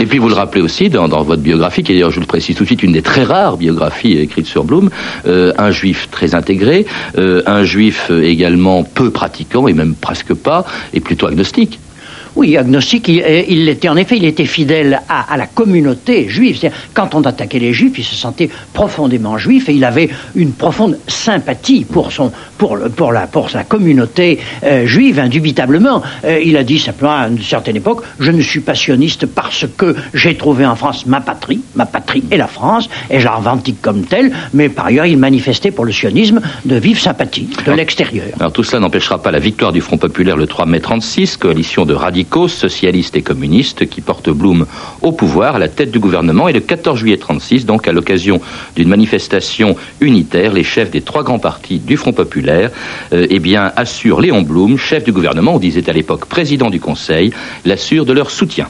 Et 0.00 0.06
puis 0.06 0.18
vous 0.18 0.28
le 0.28 0.34
rappelez 0.34 0.62
aussi 0.62 0.88
dans, 0.88 1.06
votre 1.08 1.42
biographie, 1.42 1.82
qui 1.82 1.92
est 1.92 1.94
d'ailleurs, 1.96 2.10
je 2.10 2.20
le 2.20 2.26
précise 2.26 2.56
tout 2.56 2.64
de 2.64 2.68
suite, 2.68 2.82
une 2.82 2.92
des 2.92 3.02
très 3.02 3.24
rares 3.24 3.56
biographies 3.56 4.12
écrites 4.18 4.46
sur 4.46 4.64
Blum, 4.64 4.90
euh, 5.26 5.52
un 5.58 5.70
juif 5.70 6.08
très 6.10 6.34
intégré, 6.34 6.86
euh, 7.18 7.42
un 7.46 7.64
juif 7.64 8.10
également 8.10 8.84
peu 8.84 9.10
pratiquant 9.10 9.68
et 9.68 9.72
même 9.72 9.94
presque 9.94 10.34
pas, 10.34 10.64
et 10.92 11.00
plutôt 11.00 11.26
agnostique. 11.26 11.78
Oui, 12.36 12.56
agnostique, 12.56 13.08
il, 13.08 13.22
euh, 13.22 13.42
l'était 13.48 13.88
en 13.88 13.96
effet, 13.96 14.18
il 14.18 14.24
était 14.26 14.44
fidèle 14.44 15.00
à, 15.08 15.32
à 15.32 15.36
la 15.38 15.46
communauté 15.46 16.28
juive. 16.28 16.58
C'est-à-dire, 16.58 16.78
quand 16.92 17.14
on 17.14 17.22
attaquait 17.22 17.58
les 17.58 17.72
juifs, 17.72 17.98
il 17.98 18.04
se 18.04 18.14
sentait 18.14 18.50
profondément 18.74 19.38
juif 19.38 19.70
et 19.70 19.72
il 19.72 19.84
avait 19.84 20.10
une 20.34 20.52
profonde 20.52 20.98
sympathie 21.08 21.84
pour 21.84 22.12
son, 22.12 22.30
pour 22.58 22.76
le, 22.76 22.90
pour 22.90 23.12
la, 23.12 23.26
pour 23.26 23.48
sa 23.48 23.64
communauté 23.64 24.38
euh, 24.64 24.86
juive, 24.86 25.18
indubitablement. 25.18 26.02
Euh, 26.24 26.40
il 26.44 26.56
a 26.56 26.64
dit 26.64 26.78
simplement 26.78 27.16
à 27.16 27.28
une 27.28 27.40
certaine 27.40 27.76
époque, 27.76 28.02
je 28.20 28.30
ne 28.30 28.42
suis 28.42 28.60
pas 28.60 28.74
sioniste 28.74 29.26
parce 29.26 29.64
que 29.76 29.96
j'ai 30.12 30.36
trouvé 30.36 30.66
en 30.66 30.76
France 30.76 31.06
ma 31.06 31.20
patrie, 31.20 31.60
ma 31.74 31.86
patrie 31.86 32.24
est 32.30 32.36
la 32.36 32.48
France, 32.48 32.88
et 33.10 33.18
je 33.18 33.24
la 33.24 33.36
revendique 33.36 33.80
comme 33.80 34.02
telle, 34.02 34.30
mais 34.52 34.68
par 34.68 34.86
ailleurs, 34.86 35.06
il 35.06 35.16
manifestait 35.16 35.70
pour 35.70 35.84
le 35.84 35.92
sionisme 35.92 36.40
de 36.64 36.76
vive 36.76 37.00
sympathie 37.00 37.48
de 37.64 37.72
l'extérieur. 37.72 38.26
Alors 38.38 38.52
tout 38.52 38.62
cela 38.62 38.80
n'empêchera 38.80 39.22
pas 39.22 39.30
la 39.30 39.38
victoire 39.38 39.72
du 39.72 39.80
Front 39.80 39.96
populaire 39.96 40.36
le 40.36 40.46
3 40.46 40.66
mai 40.66 40.80
36, 40.80 41.38
coalition 41.38 41.84
de 41.86 41.94
radicaux, 41.94 42.25
socialistes 42.48 43.16
et 43.16 43.22
communistes 43.22 43.88
qui 43.88 44.00
porte 44.00 44.30
Blum 44.30 44.66
au 45.02 45.12
pouvoir 45.12 45.56
à 45.56 45.58
la 45.58 45.68
tête 45.68 45.90
du 45.90 45.98
gouvernement. 45.98 46.48
Et 46.48 46.52
le 46.52 46.60
14 46.60 46.98
juillet 46.98 47.16
36, 47.16 47.64
donc 47.66 47.88
à 47.88 47.92
l'occasion 47.92 48.40
d'une 48.74 48.88
manifestation 48.88 49.76
unitaire, 50.00 50.52
les 50.52 50.64
chefs 50.64 50.90
des 50.90 51.00
trois 51.00 51.22
grands 51.22 51.38
partis 51.38 51.78
du 51.78 51.96
Front 51.96 52.12
populaire, 52.12 52.70
euh, 53.12 53.26
eh 53.30 53.38
bien 53.38 53.72
assurent 53.76 54.20
Léon 54.20 54.42
Blum, 54.42 54.76
chef 54.76 55.04
du 55.04 55.12
gouvernement, 55.12 55.54
on 55.54 55.58
disait 55.58 55.88
à 55.88 55.92
l'époque 55.92 56.26
président 56.26 56.68
du 56.68 56.80
Conseil, 56.80 57.32
l'assure 57.64 58.04
de 58.04 58.12
leur 58.12 58.30
soutien. 58.30 58.68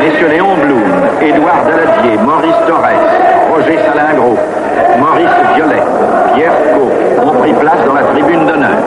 Messieurs 0.00 0.28
Léon 0.28 0.56
Blum, 0.56 0.82
Édouard 1.22 1.64
Daladier, 1.64 2.16
Maurice 2.24 2.60
Torres, 2.66 3.00
Roger 3.50 3.78
Salingro, 3.86 4.36
Maurice 4.98 5.54
Violet, 5.54 5.82
Pierre 6.34 6.56
Co 6.74 6.90
ont 7.22 7.38
pris 7.40 7.52
place 7.52 7.84
dans 7.86 7.94
la 7.94 8.02
tribune 8.02 8.46
d'honneur. 8.46 8.78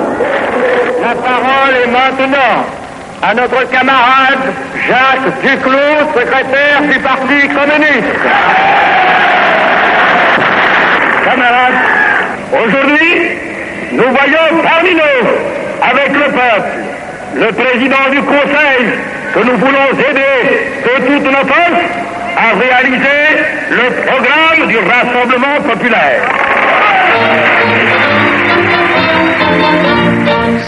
La 1.02 1.16
parole 1.16 1.76
est 1.84 1.92
maintenant 2.12 2.66
à 3.22 3.34
notre 3.34 3.70
camarade 3.70 4.44
Jacques 4.88 5.42
Duclos, 5.42 6.12
secrétaire 6.14 6.82
du 6.82 7.00
Parti 7.00 7.48
communiste. 7.48 8.20
Camarades, 11.24 11.82
aujourd'hui, 12.52 13.32
nous 13.94 14.04
voyons 14.04 14.64
parmi 14.64 14.94
nous, 14.94 15.30
avec 15.82 16.10
le 16.10 16.32
peuple, 16.32 16.72
le 17.36 17.52
président 17.54 18.10
du 18.12 18.22
Conseil, 18.22 19.00
que 19.34 19.40
nous 19.40 19.58
voulons 19.58 19.90
aider 19.94 20.68
de 20.84 21.06
toutes 21.08 21.32
nos 21.32 21.48
forces 21.48 21.86
à 22.36 22.60
réaliser 22.60 23.46
le 23.70 23.90
programme 24.06 24.68
du 24.68 24.78
Rassemblement 24.80 25.62
populaire. 25.70 26.43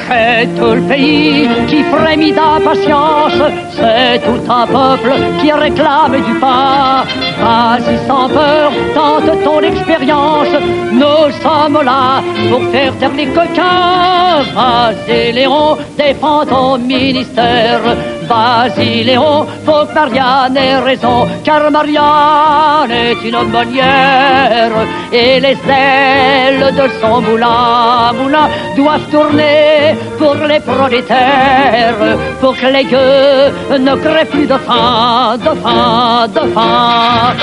C'est 0.07 0.47
tout 0.55 0.75
le 0.75 0.81
pays 0.81 1.47
qui 1.67 1.83
frémit 1.83 2.31
d'impatience, 2.31 3.41
c'est 3.71 4.19
tout 4.19 4.51
un 4.51 4.67
peuple 4.67 5.13
qui 5.41 5.51
réclame 5.51 6.21
du 6.27 6.33
pain. 6.39 7.03
Vas-y 7.41 7.97
sans 8.07 8.29
peur, 8.29 8.71
tente 8.93 9.43
ton 9.43 9.61
expérience, 9.61 10.53
nous 10.91 11.31
sommes 11.41 11.81
là 11.83 12.21
pour 12.49 12.61
faire 12.71 12.95
taire 12.99 13.15
les 13.17 13.27
coquins. 13.27 14.43
Vas-y 14.53 15.31
Léon, 15.31 15.77
défends 15.97 16.45
ton 16.45 16.77
ministère. 16.77 17.81
Vas-y 18.27 19.03
Léon, 19.03 19.45
faut 19.65 19.85
que 19.85 19.93
Marianne 19.93 20.57
ait 20.57 20.77
raison, 20.77 21.27
car 21.43 21.69
Marianne 21.71 22.91
est 22.91 23.27
une 23.27 23.35
aumônière. 23.35 24.71
Et 25.11 25.39
les 25.39 25.57
ailes 25.69 26.73
de 26.79 26.85
son 26.99 27.21
moulin, 27.21 28.11
moulin 28.13 28.47
doivent 28.75 29.09
tourner 29.11 29.95
pour 30.17 30.35
les 30.35 30.59
prolétaires, 30.59 32.17
pour 32.41 32.55
que 32.57 32.67
les 32.67 32.85
gueux 32.85 33.77
ne 33.77 33.95
créent 33.95 34.25
plus 34.25 34.47
de 34.47 34.57
faim, 34.57 35.37
de 35.37 35.53
faim, 35.61 36.27
de 36.35 36.43
faim. 36.53 37.35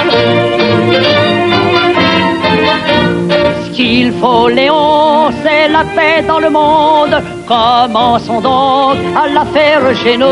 Qu'il 3.73 4.13
faut, 4.13 4.49
Léon, 4.49 5.31
c'est 5.43 5.69
la 5.69 5.85
paix 5.97 6.23
dans 6.27 6.39
le 6.39 6.51
monde. 6.51 7.17
Commençons 7.47 8.41
donc 8.41 8.97
à 9.17 9.27
la 9.29 9.45
faire 9.47 9.97
chez 9.97 10.17
nous. 10.17 10.27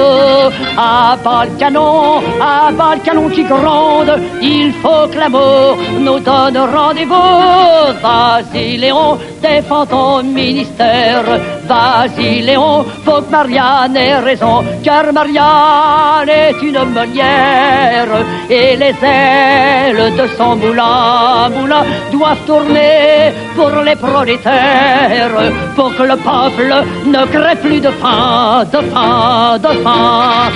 À 0.77 1.17
bas 1.25 1.45
le 1.47 1.59
canon, 1.59 2.19
à 2.41 2.71
bas 2.71 2.95
le 2.97 3.01
canon 3.01 3.29
qui 3.31 3.45
gronde. 3.45 4.13
Il 4.43 4.73
faut 4.83 5.09
que 5.11 5.19
l'amour 5.19 5.77
nous 5.99 6.21
donne 6.21 6.59
rendez-vous. 6.59 7.95
Vas-y, 8.03 8.77
Léon, 8.77 9.19
défends 9.43 9.87
ton 9.87 10.23
ministère. 10.23 11.25
Vas-y, 11.71 12.43
Léon, 12.43 12.85
faut 13.05 13.23
que 13.23 13.31
Marianne 13.31 13.97
ait 13.97 14.19
raison. 14.19 14.65
Car 14.83 15.13
Marianne 15.13 16.29
est 16.29 16.61
une 16.61 16.83
meunière. 16.97 18.13
Et 18.51 18.75
les 18.75 18.97
ailes 19.01 20.13
de 20.17 20.27
son 20.37 20.57
moulin, 20.57 21.49
moulin 21.57 21.85
doivent 22.11 22.45
tourner 22.45 23.31
pour 23.55 23.71
les 23.87 23.95
prolétaires. 23.95 25.53
Pour 25.77 25.95
que 25.95 26.03
le 26.03 26.17
peuple 26.17 26.75
ne 27.07 27.25
crée 27.27 27.57
plus 27.63 27.81
de 27.81 27.91
faim, 28.03 28.65
de 28.73 28.81
faim, 28.91 29.59
de 29.63 29.73
faim. 29.85 30.51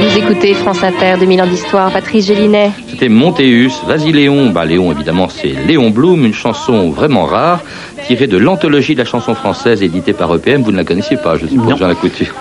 Vous 0.00 0.18
écoutez 0.18 0.54
France 0.54 0.84
Inter, 0.84 1.16
2000 1.18 1.42
ans 1.42 1.46
d'histoire, 1.46 1.90
Patrice 1.90 2.26
Gélinet. 2.26 2.70
C'était 2.88 3.08
Montéus, 3.08 3.82
Vas-y 3.84 4.12
Léon. 4.12 4.50
Bah, 4.50 4.64
Léon, 4.64 4.92
évidemment, 4.92 5.28
c'est 5.28 5.54
Léon 5.66 5.90
Blum, 5.90 6.24
une 6.24 6.34
chanson 6.34 6.90
vraiment 6.90 7.24
rare, 7.24 7.60
tirée 8.06 8.26
de 8.26 8.36
l'anthologie 8.38 8.94
de 8.94 8.98
la 9.00 9.04
chanson 9.04 9.34
française 9.34 9.82
éditée 9.82 10.12
par 10.12 10.34
EPM. 10.34 10.62
Vous 10.62 10.72
ne 10.72 10.76
la 10.76 10.84
connaissiez 10.84 11.16
pas, 11.16 11.36
je 11.36 11.46
suppose, 11.46 11.76
Jean 11.78 11.88
Lacouture. 11.88 12.34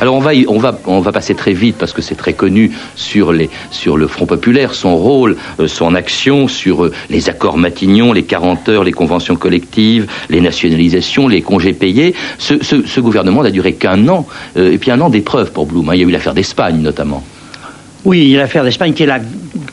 Alors, 0.00 0.14
on 0.14 0.20
va, 0.20 0.34
y- 0.34 0.46
on, 0.48 0.58
va, 0.58 0.78
on 0.86 1.00
va 1.00 1.12
passer 1.12 1.34
très 1.34 1.52
vite 1.52 1.76
parce 1.78 1.92
que 1.92 2.02
c'est 2.02 2.14
très 2.14 2.32
connu 2.32 2.70
sur, 2.94 3.32
les, 3.32 3.50
sur 3.70 3.96
le 3.96 4.06
Front 4.06 4.26
Populaire, 4.26 4.74
son 4.74 4.96
rôle, 4.96 5.36
euh, 5.60 5.66
son 5.68 5.94
action, 5.94 6.46
sur 6.48 6.84
euh, 6.84 6.92
les 7.10 7.28
accords 7.28 7.56
Matignon, 7.58 8.12
les 8.12 8.22
40 8.22 8.68
heures, 8.68 8.84
les 8.84 8.92
conventions 8.92 9.36
collectives, 9.36 10.06
les 10.30 10.40
nationalisations, 10.40 11.26
les 11.28 11.42
congés 11.42 11.72
payés. 11.72 12.14
Ce, 12.38 12.62
ce- 12.62 12.86
ce 12.86 13.00
gouvernement 13.00 13.42
n'a 13.42 13.50
duré 13.50 13.72
qu'un 13.74 14.06
an, 14.08 14.26
euh, 14.56 14.72
et 14.72 14.78
puis 14.78 14.90
un 14.90 15.00
an 15.00 15.10
d'épreuve 15.10 15.52
pour 15.52 15.66
Blum. 15.66 15.88
hein. 15.88 15.92
Il 15.94 16.00
y 16.00 16.04
a 16.04 16.06
eu 16.08 16.10
l'affaire 16.10 16.34
d'Espagne, 16.34 16.80
notamment. 16.80 17.24
Oui, 18.04 18.32
l'affaire 18.34 18.62
d'Espagne 18.64 18.92
qui 18.92 19.02
est 19.02 19.06
la 19.06 19.18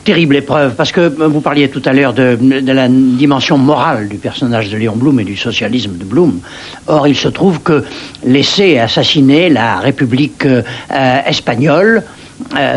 terrible 0.06 0.36
épreuve, 0.36 0.76
parce 0.76 0.92
que 0.92 1.02
euh, 1.02 1.28
vous 1.28 1.42
parliez 1.42 1.68
tout 1.68 1.82
à 1.84 1.92
l'heure 1.92 2.14
de, 2.14 2.38
la 2.72 2.88
dimension 2.88 3.58
morale 3.58 4.08
du 4.08 4.18
personnage 4.18 4.70
de 4.70 4.78
Léon 4.78 4.96
Blum 4.96 5.20
et 5.20 5.24
du 5.26 5.36
socialisme 5.36 5.98
de 5.98 6.06
Blum. 6.06 6.40
Or, 6.88 7.08
il 7.08 7.16
se 7.16 7.28
trouve 7.28 7.62
que 7.62 7.84
laisser 8.24 8.78
assassiner 8.78 9.50
la 9.50 9.80
République 9.80 10.46
euh, 10.46 10.62
euh, 10.92 11.20
espagnole 11.26 12.04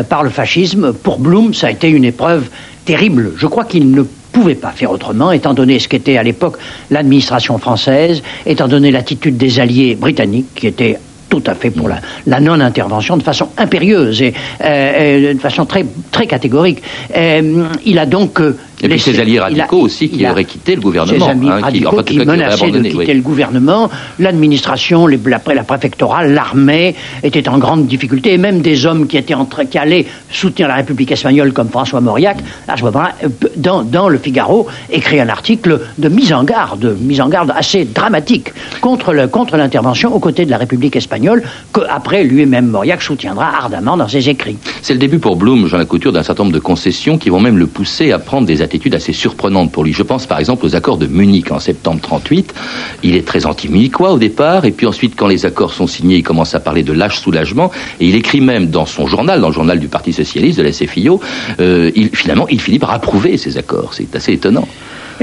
par 0.08 0.22
le 0.22 0.30
fascisme, 0.30 0.92
pour 0.92 1.18
Blum, 1.18 1.52
ça 1.52 1.66
a 1.66 1.70
été 1.72 1.90
une 1.90 2.04
épreuve 2.04 2.48
terrible. 2.84 3.32
Je 3.36 3.48
crois 3.48 3.64
qu'il 3.64 3.90
ne 3.90 4.04
pouvait 4.32 4.54
pas 4.54 4.70
faire 4.70 4.92
autrement, 4.92 5.32
étant 5.32 5.52
donné 5.52 5.80
ce 5.80 5.88
qu'était 5.88 6.16
à 6.16 6.22
l'époque 6.22 6.58
l'administration 6.92 7.58
française, 7.58 8.22
étant 8.46 8.68
donné 8.68 8.92
l'attitude 8.92 9.36
des 9.36 9.58
alliés 9.58 9.96
britanniques 9.96 10.54
qui 10.54 10.68
étaient 10.68 10.96
tout 11.28 11.42
à 11.46 11.54
fait 11.54 11.70
pour 11.70 11.88
la, 11.88 12.40
non-intervention 12.40 13.16
de 13.16 13.22
façon 13.22 13.48
impérieuse 13.56 14.22
et 14.22 14.34
euh, 14.60 14.64
euh, 14.64 15.34
de 15.34 15.38
façon 15.38 15.66
très, 15.66 15.84
très 16.10 16.26
catégorique. 16.26 16.82
Euh, 17.16 17.68
il 17.84 17.98
a 17.98 18.06
donc... 18.06 18.40
Et 18.82 18.88
puis 18.88 19.00
ses 19.00 19.18
alliés 19.18 19.38
a- 19.38 19.44
radicaux 19.44 19.80
aussi 19.80 20.08
qui 20.08 20.24
a- 20.24 20.30
auraient 20.32 20.44
quitté 20.44 20.74
le 20.74 20.80
gouvernement. 20.80 21.26
ses 21.26 21.32
hein, 21.32 21.38
qui, 21.40 21.62
radicaux 21.84 21.98
en 21.98 22.02
qui 22.02 22.14
qui 22.14 22.16
auraient 22.20 22.36
menaçaient 22.36 22.70
de 22.70 22.80
quitter 22.82 22.96
oui. 22.96 23.14
le 23.14 23.20
gouvernement, 23.20 23.90
l'administration, 24.18 25.06
la, 25.06 25.16
la 25.54 25.62
préfectorale, 25.64 26.32
l'armée 26.32 26.94
étaient 27.22 27.48
en 27.48 27.58
grande 27.58 27.86
difficulté, 27.86 28.34
et 28.34 28.38
même 28.38 28.60
des 28.60 28.86
hommes 28.86 29.06
qui 29.06 29.16
étaient 29.16 29.34
en 29.34 29.44
train, 29.46 29.64
qui 29.66 29.78
allaient 29.78 30.06
soutenir 30.30 30.68
la 30.68 30.76
République 30.76 31.10
espagnole 31.10 31.52
comme 31.52 31.68
François 31.68 32.00
Mauriac, 32.00 32.36
à 32.68 32.76
ce 32.76 32.82
moment-là, 32.84 33.14
euh, 33.24 33.28
dans, 33.56 33.82
dans 33.82 34.08
le 34.08 34.18
Figaro, 34.18 34.66
écrit 34.90 35.20
un 35.20 35.28
article 35.28 35.80
de 35.98 36.08
mise 36.08 36.32
en 36.32 36.44
garde, 36.44 36.96
mise 37.00 37.20
en 37.20 37.28
garde 37.28 37.52
assez 37.56 37.84
dramatique 37.84 38.52
contre 38.80 39.12
le, 39.12 39.26
contre 39.28 39.56
l'intervention 39.56 40.14
aux 40.14 40.20
côtés 40.20 40.44
de 40.44 40.50
la 40.50 40.58
République 40.58 40.94
espagnole, 40.96 41.42
que 41.72 41.80
après 41.88 42.22
lui-même 42.24 42.66
Mauriac 42.68 43.02
soutiendra 43.02 43.46
ardemment 43.56 43.96
dans 43.96 44.08
ses 44.08 44.28
écrits. 44.28 44.56
C'est 44.82 44.92
le 44.92 44.98
début 45.00 45.18
pour 45.18 45.36
Blum, 45.36 45.66
Jean 45.66 45.78
Lacouture, 45.78 46.12
d'un 46.12 46.22
certain 46.22 46.44
nombre 46.44 46.54
de 46.54 46.60
concessions 46.60 47.18
qui 47.18 47.30
vont 47.30 47.40
même 47.40 47.58
le 47.58 47.66
pousser 47.66 48.12
à 48.12 48.18
prendre 48.18 48.46
des 48.46 48.62
attitudes 48.68 48.94
assez 48.94 49.14
surprenantes 49.14 49.72
pour 49.72 49.82
lui. 49.84 49.94
Je 49.94 50.02
pense 50.02 50.26
par 50.26 50.38
exemple 50.38 50.66
aux 50.66 50.76
accords 50.76 50.98
de 50.98 51.06
Munich 51.06 51.50
en 51.50 51.58
septembre 51.58 52.00
38. 52.02 52.54
Il 53.02 53.16
est 53.16 53.26
très 53.26 53.46
anti-munichois 53.46 54.12
au 54.12 54.18
départ, 54.18 54.66
et 54.66 54.72
puis 54.72 54.86
ensuite, 54.86 55.14
quand 55.16 55.26
les 55.26 55.46
accords 55.46 55.72
sont 55.72 55.86
signés, 55.86 56.16
il 56.16 56.22
commence 56.22 56.54
à 56.54 56.60
parler 56.60 56.82
de 56.82 56.92
lâche 56.92 57.18
soulagement, 57.20 57.70
et 58.00 58.06
il 58.06 58.14
écrit 58.14 58.40
même 58.40 58.66
dans 58.66 58.86
son 58.86 59.06
journal, 59.06 59.40
dans 59.40 59.48
le 59.48 59.54
journal 59.54 59.78
du 59.78 59.88
Parti 59.88 60.12
Socialiste, 60.12 60.58
de 60.58 60.64
la 60.64 60.72
SFIO, 60.72 61.20
euh, 61.60 61.90
finalement, 62.12 62.46
il 62.48 62.60
finit 62.60 62.78
par 62.78 62.90
approuver 62.90 63.36
ces 63.38 63.56
accords. 63.56 63.94
C'est 63.94 64.14
assez 64.14 64.32
étonnant. 64.32 64.68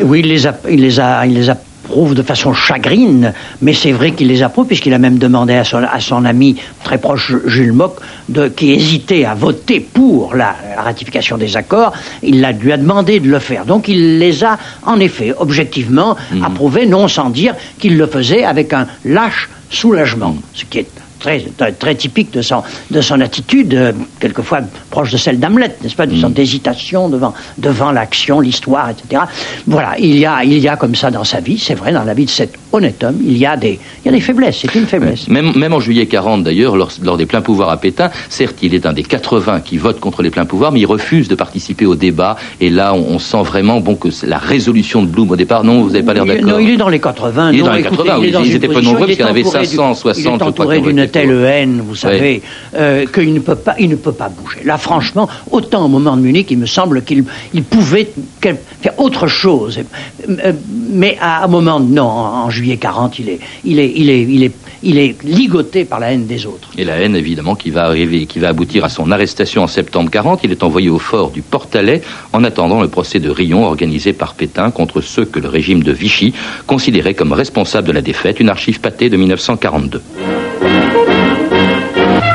Oui, 0.02 0.20
il 0.20 0.28
les, 0.28 0.48
a, 0.48 0.58
il, 0.70 0.82
les 0.82 1.00
a, 1.00 1.26
il 1.26 1.36
les 1.36 1.50
approuve 1.86 2.16
de 2.16 2.24
façon 2.24 2.54
chagrine, 2.54 3.32
mais 3.62 3.74
c'est 3.74 3.92
vrai 3.92 4.12
qu'il 4.12 4.28
les 4.28 4.42
approuve, 4.42 4.66
puisqu'il 4.66 4.94
a 4.94 4.98
même 4.98 5.20
demandé 5.20 5.54
à 5.54 5.64
son, 5.64 5.78
à 5.78 6.00
son 6.00 6.26
ami 6.26 6.56
très 6.84 6.98
proche, 6.98 7.34
Jules 7.46 7.74
Mock, 7.74 7.98
de, 8.28 8.48
qui 8.48 8.72
hésitait 8.72 9.24
à 9.24 9.36
voter 9.36 9.80
pour 9.80 10.34
la, 10.34 10.56
la 10.76 10.82
ratification 10.82 11.38
des 11.38 11.56
accords, 11.56 11.94
il 12.24 12.44
a, 12.44 12.52
lui 12.52 12.72
a 12.72 12.78
demandé 12.78 13.20
de 13.20 13.30
le 13.30 13.40
faire. 13.40 13.66
Donc 13.66 13.88
il 13.88 14.18
les 14.18 14.44
a, 14.44 14.58
en 14.84 15.00
effet, 15.00 15.34
objectivement, 15.38 16.16
approuvés, 16.44 16.88
non 16.88 17.08
sans 17.08 17.30
dire 17.30 17.54
qu'il 17.80 17.98
le 17.98 18.08
faisait 18.08 18.44
avec 18.44 18.74
un 18.74 18.88
lâche 19.06 19.50
soulagement, 19.70 20.36
ce 20.54 20.66
qui 20.66 20.80
est 20.80 21.05
très, 21.26 21.40
très, 21.58 21.72
très 21.72 21.96
typique 21.96 22.32
de 22.34 22.42
son, 22.42 22.62
de 22.92 23.02
son 23.02 23.20
attitude, 23.20 23.74
euh, 23.74 23.92
quelquefois 24.20 24.60
proche 24.92 25.12
de 25.12 25.18
celle 25.18 25.40
d'Hamlet, 25.40 25.76
n'est-ce 25.82 25.96
pas, 25.96 26.06
de 26.06 26.16
son 26.16 26.32
hésitation 26.36 27.10
devant, 27.10 27.34
devant 27.58 27.92
l'action, 27.92 28.40
l'histoire, 28.40 28.92
etc. 28.92 29.24
Voilà, 29.66 29.96
il 30.00 30.18
y, 30.18 30.26
a, 30.26 30.44
il 30.44 30.58
y 30.60 30.68
a 30.68 30.76
comme 30.76 30.94
ça 30.96 31.10
dans 31.10 31.24
sa 31.24 31.40
vie, 31.40 31.58
c'est 31.58 31.74
vrai, 31.74 31.92
dans 31.92 32.04
la 32.04 32.14
vie 32.14 32.26
de 32.26 32.30
cet 32.30 32.54
honnête 32.72 33.04
homme, 33.04 33.18
il 33.26 33.38
y 33.38 33.46
a 33.46 33.58
des, 33.58 33.80
il 34.04 34.06
y 34.06 34.10
a 34.10 34.12
des 34.12 34.20
faiblesses, 34.22 34.60
c'est 34.62 34.76
une 34.76 34.86
faiblesse. 34.86 35.28
Même, 35.28 35.54
même 35.56 35.74
en 35.74 35.80
juillet 35.80 36.06
40, 36.06 36.44
d'ailleurs, 36.44 36.76
lors, 36.76 36.92
lors 37.02 37.18
des 37.18 37.26
pleins 37.26 37.42
pouvoirs 37.42 37.70
à 37.70 37.78
Pétain, 37.78 38.12
certes, 38.30 38.58
il 38.62 38.76
est 38.76 38.86
un 38.86 38.94
des 38.94 39.04
80 39.04 39.62
qui 39.62 39.78
votent 39.78 40.00
contre 40.00 40.22
les 40.22 40.30
pleins 40.30 40.46
pouvoirs, 40.46 40.72
mais 40.72 40.82
il 40.82 40.86
refuse 40.86 41.28
de 41.28 41.36
participer 41.36 41.86
au 41.86 41.96
débat. 41.96 42.36
Et 42.62 42.70
là, 42.70 42.94
on, 42.94 43.16
on 43.16 43.20
sent 43.20 43.42
vraiment 43.44 43.80
bon, 43.80 43.96
que 43.96 44.12
c'est 44.12 44.28
la 44.28 44.38
résolution 44.38 45.02
de 45.02 45.08
Blum 45.08 45.32
au 45.32 45.36
départ, 45.36 45.64
non, 45.64 45.82
vous 45.82 45.90
n'avez 45.90 46.04
pas 46.04 46.14
l'air 46.14 46.26
d'accord 46.26 46.46
Non, 46.52 46.60
il 46.60 46.70
est 46.72 46.78
dans 46.78 46.90
les 46.90 47.00
80. 47.00 47.52
Il 47.52 47.56
est 47.58 47.62
non, 47.62 47.66
dans 47.68 47.74
les 47.74 47.80
écoutez, 47.82 47.98
80, 48.04 48.18
il 48.22 48.34
est 48.34 48.38
oui, 48.38 48.44
ils 48.48 48.56
étaient 48.56 48.68
peu 48.68 48.74
position, 48.74 48.92
nombreux, 48.94 49.08
parce 49.08 49.18
qu'il 49.18 49.26
y 49.26 49.28
en 49.28 49.32
avait 49.32 49.46
entouré 49.46 49.60
du- 49.62 49.66
500, 49.76 49.94
60, 49.96 50.18
Il 50.18 50.24
je 50.24 50.28
est 50.28 50.38
crois, 50.38 50.48
entouré 50.50 50.78
qui 50.78 50.84
ont 50.84 50.88
d'une 50.88 51.00
voté 51.02 51.15
telle 51.16 51.46
haine, 51.46 51.82
vous 51.82 51.96
savez, 51.96 52.42
euh, 52.76 53.06
qu'il 53.06 53.34
ne 53.34 53.40
peut 53.40 53.56
pas, 53.56 53.76
il 53.80 53.90
ne 53.90 53.96
peut 53.96 54.12
pas 54.12 54.28
bouger. 54.28 54.60
Là, 54.66 54.78
franchement, 54.78 55.30
autant 55.50 55.86
au 55.86 55.88
moment 55.88 56.18
de 56.18 56.22
Munich, 56.22 56.48
il 56.52 56.58
me 56.58 56.66
semble 56.66 57.04
qu'il 57.04 57.24
il 57.54 57.64
pouvait 57.64 58.10
faire 58.42 59.00
autre 59.00 59.28
chose. 59.28 59.80
Euh, 60.28 60.52
Mais 60.92 61.18
à 61.22 61.46
un 61.46 61.48
moment, 61.48 61.80
non, 61.80 62.04
en, 62.04 62.44
en 62.46 62.50
juillet 62.50 62.76
40, 62.76 63.20
il 63.20 63.30
est, 63.30 63.40
il 63.64 63.80
est, 63.80 63.94
il 63.96 64.10
est, 64.10 64.24
il 64.24 64.44
est, 64.44 64.52
il 64.84 64.98
est 64.98 65.24
ligoté 65.24 65.86
par 65.86 66.02
la 66.02 66.12
haine 66.12 66.26
des 66.28 66.46
autres. 66.46 66.70
Et 66.78 66.84
la 66.84 66.96
haine, 66.98 67.16
évidemment, 67.16 67.56
qui 67.56 67.70
va 67.70 67.86
arriver, 67.86 68.26
qui 68.26 68.40
va 68.40 68.50
aboutir 68.50 68.84
à 68.84 68.90
son 68.90 69.10
arrestation 69.10 69.64
en 69.64 69.68
septembre 69.68 70.12
40. 70.12 70.42
Il 70.44 70.52
est 70.52 70.64
envoyé 70.64 70.90
au 70.90 71.00
fort 71.00 71.32
du 71.32 71.42
Portalet 71.42 72.02
en 72.34 72.44
attendant 72.44 72.82
le 72.82 72.90
procès 72.90 73.20
de 73.20 73.30
Rion 73.30 73.66
organisé 73.66 74.12
par 74.12 74.34
Pétain 74.34 74.70
contre 74.70 75.00
ceux 75.00 75.24
que 75.24 75.40
le 75.40 75.48
régime 75.48 75.82
de 75.82 75.94
Vichy 75.94 76.34
considérait 76.68 77.14
comme 77.14 77.32
responsables 77.32 77.88
de 77.88 77.94
la 77.94 78.02
défaite. 78.02 78.42
Une 78.42 78.50
archive 78.50 78.82
pâtée 78.82 79.10
de 79.10 79.16
1942. 79.16 80.02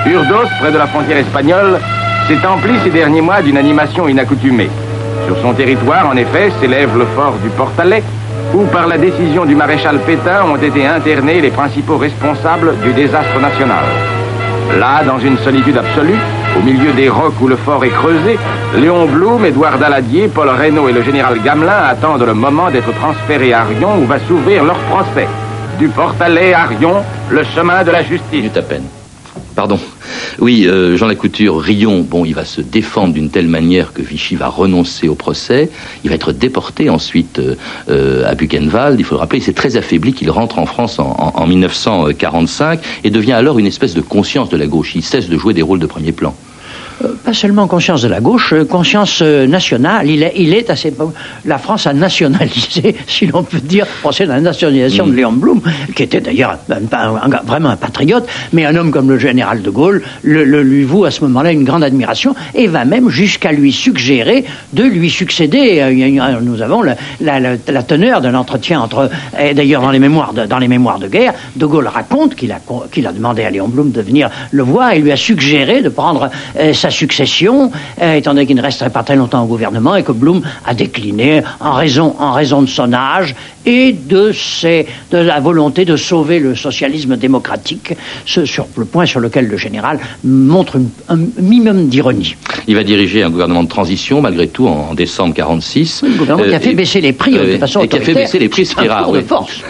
Urdos, 0.07 0.49
près 0.61 0.73
de 0.73 0.79
la 0.79 0.87
frontière 0.87 1.19
espagnole, 1.19 1.79
s'est 2.27 2.47
empli 2.47 2.73
ces 2.83 2.91
derniers 2.91 3.21
mois 3.21 3.43
d'une 3.43 3.59
animation 3.59 4.09
inaccoutumée. 4.09 4.71
Sur 5.27 5.39
son 5.39 5.53
territoire, 5.53 6.09
en 6.09 6.17
effet, 6.17 6.51
s'élève 6.61 6.97
le 6.97 7.05
fort 7.15 7.35
du 7.43 7.51
Portalet, 7.51 8.03
où 8.55 8.65
par 8.67 8.87
la 8.87 8.99
décision 8.99 9.45
du 9.45 9.55
maréchal 9.55 9.99
Pétain 10.01 10.45
ont 10.45 10.57
été 10.57 10.87
internés 10.87 11.41
les 11.41 11.51
principaux 11.51 11.99
responsables 11.99 12.75
du 12.83 12.93
désastre 12.93 13.39
national. 13.41 13.85
Là, 14.79 15.03
dans 15.05 15.19
une 15.19 15.37
solitude 15.39 15.77
absolue, 15.77 16.19
au 16.59 16.63
milieu 16.63 16.93
des 16.93 17.09
rocs 17.09 17.41
où 17.41 17.49
le 17.49 17.57
fort 17.57 17.85
est 17.85 17.91
creusé, 17.91 18.39
Léon 18.77 19.07
Blum, 19.07 19.45
Édouard 19.45 19.79
Daladier, 19.79 20.29
Paul 20.29 20.49
Reynaud 20.49 20.89
et 20.89 20.93
le 20.93 21.03
général 21.03 21.41
Gamelin 21.43 21.85
attendent 21.89 22.25
le 22.25 22.35
moment 22.35 22.71
d'être 22.71 22.93
transférés 22.95 23.53
à 23.53 23.65
Rion 23.65 23.99
où 23.99 24.07
va 24.07 24.19
s'ouvrir 24.21 24.65
leur 24.65 24.79
procès. 24.79 25.29
Du 25.79 25.89
Portalet 25.89 26.55
à 26.55 26.65
Rion, 26.65 27.03
le 27.31 27.45
chemin 27.45 27.83
de 27.85 27.91
la 27.91 28.03
justice. 28.03 28.57
à 28.57 28.63
peine. 28.63 29.00
Pardon. 29.61 29.79
Oui, 30.39 30.67
euh, 30.67 30.97
Jean 30.97 31.07
Lacouture, 31.07 31.61
Rion, 31.61 32.01
bon, 32.01 32.25
il 32.25 32.35
va 32.35 32.47
se 32.47 32.63
défendre 32.63 33.13
d'une 33.13 33.29
telle 33.29 33.47
manière 33.47 33.93
que 33.93 34.01
Vichy 34.01 34.35
va 34.35 34.49
renoncer 34.49 35.07
au 35.07 35.15
procès. 35.15 35.69
Il 36.03 36.09
va 36.09 36.17
être 36.17 36.33
déporté 36.33 36.89
ensuite 36.89 37.39
euh, 37.41 37.57
euh, 37.91 38.27
à 38.27 38.35
Buchenwald. 38.35 38.99
Il 38.99 39.05
faut 39.05 39.17
le 39.17 39.21
rappeler, 39.21 39.41
il 39.41 39.43
s'est 39.43 39.53
très 39.53 39.77
affaibli 39.77 40.15
qu'il 40.15 40.31
rentre 40.31 40.59
en 40.59 40.65
France 40.65 40.99
en, 40.99 41.35
en 41.37 41.47
1945 41.47 42.81
et 43.05 43.11
devient 43.11 43.33
alors 43.33 43.59
une 43.59 43.67
espèce 43.67 43.93
de 43.93 44.01
conscience 44.01 44.49
de 44.49 44.57
la 44.57 44.67
gauche. 44.67 44.95
Il 44.95 45.03
cesse 45.03 45.29
de 45.29 45.37
jouer 45.37 45.53
des 45.53 45.61
rôles 45.61 45.79
de 45.79 45.85
premier 45.85 46.13
plan. 46.13 46.35
Euh, 47.03 47.15
pas 47.25 47.33
seulement 47.33 47.67
conscience 47.67 48.03
de 48.03 48.09
la 48.09 48.21
gauche, 48.21 48.53
euh, 48.53 48.65
conscience 48.65 49.21
euh, 49.23 49.47
nationale. 49.47 50.09
Il 50.09 50.23
est, 50.23 50.33
il 50.37 50.53
est 50.53 50.69
assez. 50.71 50.93
La 51.45 51.59
France 51.59 51.87
a 51.87 51.93
nationalisé, 51.93 52.97
si 53.07 53.27
l'on 53.27 53.43
peut 53.43 53.61
dire, 53.61 53.87
de 54.05 54.25
la 54.25 54.41
nationalisation 54.41 55.07
de 55.07 55.13
mm. 55.13 55.17
Léon 55.17 55.33
Blum, 55.33 55.61
qui 55.95 56.03
était 56.03 56.21
d'ailleurs 56.21 56.59
vraiment 57.47 57.71
un 57.71 57.77
patriote, 57.77 58.29
mais 58.53 58.67
un 58.67 58.77
homme 58.77 58.91
comme 58.91 59.09
le 59.09 59.19
général 59.19 59.63
de 59.63 59.71
Gaulle 59.71 60.03
le, 60.23 60.45
lui 60.63 60.85
voue 60.85 61.05
à 61.05 61.11
ce 61.11 61.23
moment-là 61.25 61.53
une 61.53 61.65
grande 61.65 61.85
admiration 61.85 62.35
et 62.55 62.67
va 62.67 62.85
même 62.85 63.09
jusqu'à 63.09 63.53
lui 63.53 63.73
suggérer 63.73 64.45
de 64.73 64.83
lui 64.83 65.09
succéder. 65.09 65.83
Nous 66.43 66.61
avons 66.61 66.83
la, 66.83 66.97
la, 67.21 67.83
teneur 67.83 68.21
de 68.21 68.29
l'entretien 68.29 68.81
entre. 68.81 69.11
D'ailleurs, 69.55 69.83
dans 69.83 69.91
les 69.91 69.99
mémoires 69.99 70.35
de, 70.35 70.45
dans 70.45 70.59
les 70.59 70.69
mémoires 70.69 70.99
de 70.99 71.09
guerre, 71.09 71.33
de 71.57 71.67
Gaulle 71.67 71.89
raconte 71.89 72.35
qu'il 72.35 72.53
a, 72.53 72.59
qu'il 72.93 73.07
a 73.07 73.13
demandé 73.13 73.45
à 73.45 73.51
Léon 73.51 73.69
Blum 73.69 73.91
de 73.91 74.03
venir 74.03 74.29
le 74.51 74.63
voir 74.63 74.93
et 74.93 74.99
lui 74.99 75.13
a 75.13 75.17
suggéré 75.17 75.81
de 75.83 75.89
prendre 75.89 76.31
sa 76.73 76.90
succession, 76.91 77.71
euh, 78.01 78.15
étant 78.15 78.33
donné 78.33 78.47
qu'il 78.47 78.57
ne 78.57 78.63
resterait 78.63 78.91
pas 78.91 79.03
très 79.03 79.17
longtemps 79.17 79.43
au 79.43 79.47
gouvernement 79.47 79.97
et 79.97 80.03
que 80.03 80.13
Blum 80.13 80.43
a 80.65 80.75
décliné 80.75 81.43
en 81.61 81.73
raison, 81.73 82.15
en 82.19 82.33
raison 82.33 82.63
de 82.63 82.69
son 82.69 82.93
âge 82.93 83.35
et 83.67 83.93
de, 83.93 84.33
ses, 84.33 84.87
de 85.11 85.19
la 85.19 85.41
volonté 85.41 85.85
de 85.85 85.97
sauver 85.97 86.39
le 86.39 86.55
socialisme 86.55 87.17
démocratique, 87.17 87.95
ce, 88.25 88.45
sur 88.45 88.67
le 88.77 88.85
point 88.85 89.07
sur 89.07 89.21
lequel 89.21 89.49
le 89.49 89.57
général 89.57 89.99
montre 90.25 90.79
un 91.09 91.17
minimum 91.39 91.89
d'ironie. 91.89 92.37
Il 92.67 92.75
va 92.75 92.85
diriger 92.85 93.23
un 93.23 93.31
gouvernement 93.31 93.63
de 93.63 93.69
transition, 93.69 94.21
malgré 94.21 94.49
tout, 94.49 94.67
en, 94.67 94.95
décembre 94.95 95.35
46. 95.35 96.05
Un 96.05 96.17
gouvernement 96.17 96.49
qui 96.49 96.55
a 96.55 96.61
fait 96.61 96.75
baisser 96.75 97.01
les 97.01 97.13
prix 97.13 97.33
de 97.33 97.59
façon 97.59 97.83
Et 97.83 97.89
qui 97.89 97.97
a 97.97 98.01
fait 98.01 98.15
baisser 98.15 98.39
les 98.39 98.49
prix, 98.49 98.65
ce 98.65 98.75
qui 98.75 98.85
est 98.85 98.89
rare. 98.89 99.11
De 99.11 99.21
force. 99.23 99.63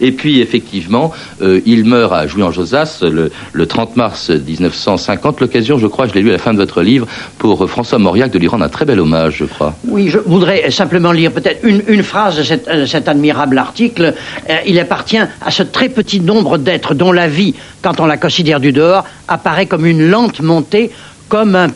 Et 0.00 0.12
puis, 0.12 0.40
effectivement, 0.40 1.12
euh, 1.42 1.60
il 1.66 1.84
meurt 1.84 2.12
à 2.12 2.26
Jouy-en-Josas 2.26 3.00
le, 3.02 3.30
le 3.52 3.66
30 3.66 3.96
mars 3.96 4.30
1950. 4.30 5.40
L'occasion, 5.40 5.78
je 5.78 5.86
crois, 5.86 6.06
je 6.06 6.14
l'ai 6.14 6.19
lu 6.22 6.30
à 6.30 6.32
la 6.32 6.38
fin 6.38 6.52
de 6.52 6.58
votre 6.58 6.82
livre, 6.82 7.06
pour 7.38 7.68
François 7.68 7.98
Mauriac 7.98 8.30
de 8.30 8.38
lui 8.38 8.48
rendre 8.48 8.64
un 8.64 8.68
très 8.68 8.84
bel 8.84 9.00
hommage, 9.00 9.36
je 9.38 9.44
crois. 9.44 9.74
Oui, 9.86 10.08
je 10.08 10.18
voudrais 10.18 10.70
simplement 10.70 11.12
lire 11.12 11.32
peut-être 11.32 11.64
une, 11.64 11.82
une, 11.88 12.02
phrase 12.02 12.36
de 12.36 12.70
euh, 12.70 12.86
cet 12.86 13.08
admirable 13.08 13.58
article. 13.58 14.14
Euh, 14.48 14.56
il 14.66 14.78
appartient 14.78 15.18
à 15.18 15.50
ce 15.50 15.62
très 15.62 15.88
petit 15.88 16.20
nombre 16.20 16.58
d'êtres 16.58 16.94
dont 16.94 17.12
la 17.12 17.28
vie, 17.28 17.54
quand 17.82 18.00
on 18.00 18.06
la 18.06 18.16
considère 18.16 18.60
du 18.60 18.72
dehors, 18.72 19.04
apparaît 19.28 19.66
comme 19.66 19.86
une 19.86 20.08
lente 20.08 20.40
montée, 20.40 20.90
comme 21.28 21.54
un 21.54 21.68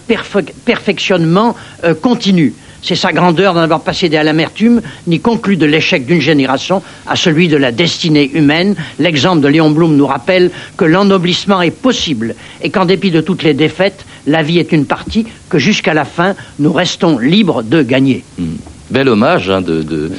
perfectionnement 0.64 1.54
euh, 1.84 1.94
continu. 1.94 2.54
C'est 2.84 2.96
sa 2.96 3.12
grandeur 3.12 3.54
d'en 3.54 3.60
avoir 3.60 3.80
passé 3.80 4.14
à 4.14 4.22
l'amertume, 4.22 4.82
ni 5.06 5.18
conclu 5.18 5.56
de 5.56 5.64
l'échec 5.64 6.04
d'une 6.04 6.20
génération 6.20 6.82
à 7.06 7.16
celui 7.16 7.48
de 7.48 7.56
la 7.56 7.72
destinée 7.72 8.30
humaine. 8.34 8.76
L'exemple 8.98 9.40
de 9.40 9.48
Léon 9.48 9.70
Blum 9.70 9.96
nous 9.96 10.06
rappelle 10.06 10.50
que 10.76 10.84
l'ennoblissement 10.84 11.62
est 11.62 11.70
possible 11.70 12.34
et 12.60 12.68
qu'en 12.68 12.84
dépit 12.84 13.10
de 13.10 13.22
toutes 13.22 13.42
les 13.42 13.54
défaites, 13.54 14.04
la 14.26 14.42
vie 14.42 14.58
est 14.58 14.70
une 14.72 14.84
partie 14.84 15.26
que 15.48 15.58
jusqu'à 15.58 15.94
la 15.94 16.04
fin, 16.04 16.34
nous 16.58 16.74
restons 16.74 17.16
libres 17.16 17.62
de 17.62 17.82
gagner. 17.82 18.22
Hmm. 18.38 18.56
Bel 18.90 19.08
hommage 19.08 19.48
hein, 19.50 19.60
de, 19.60 19.82
de, 19.82 20.10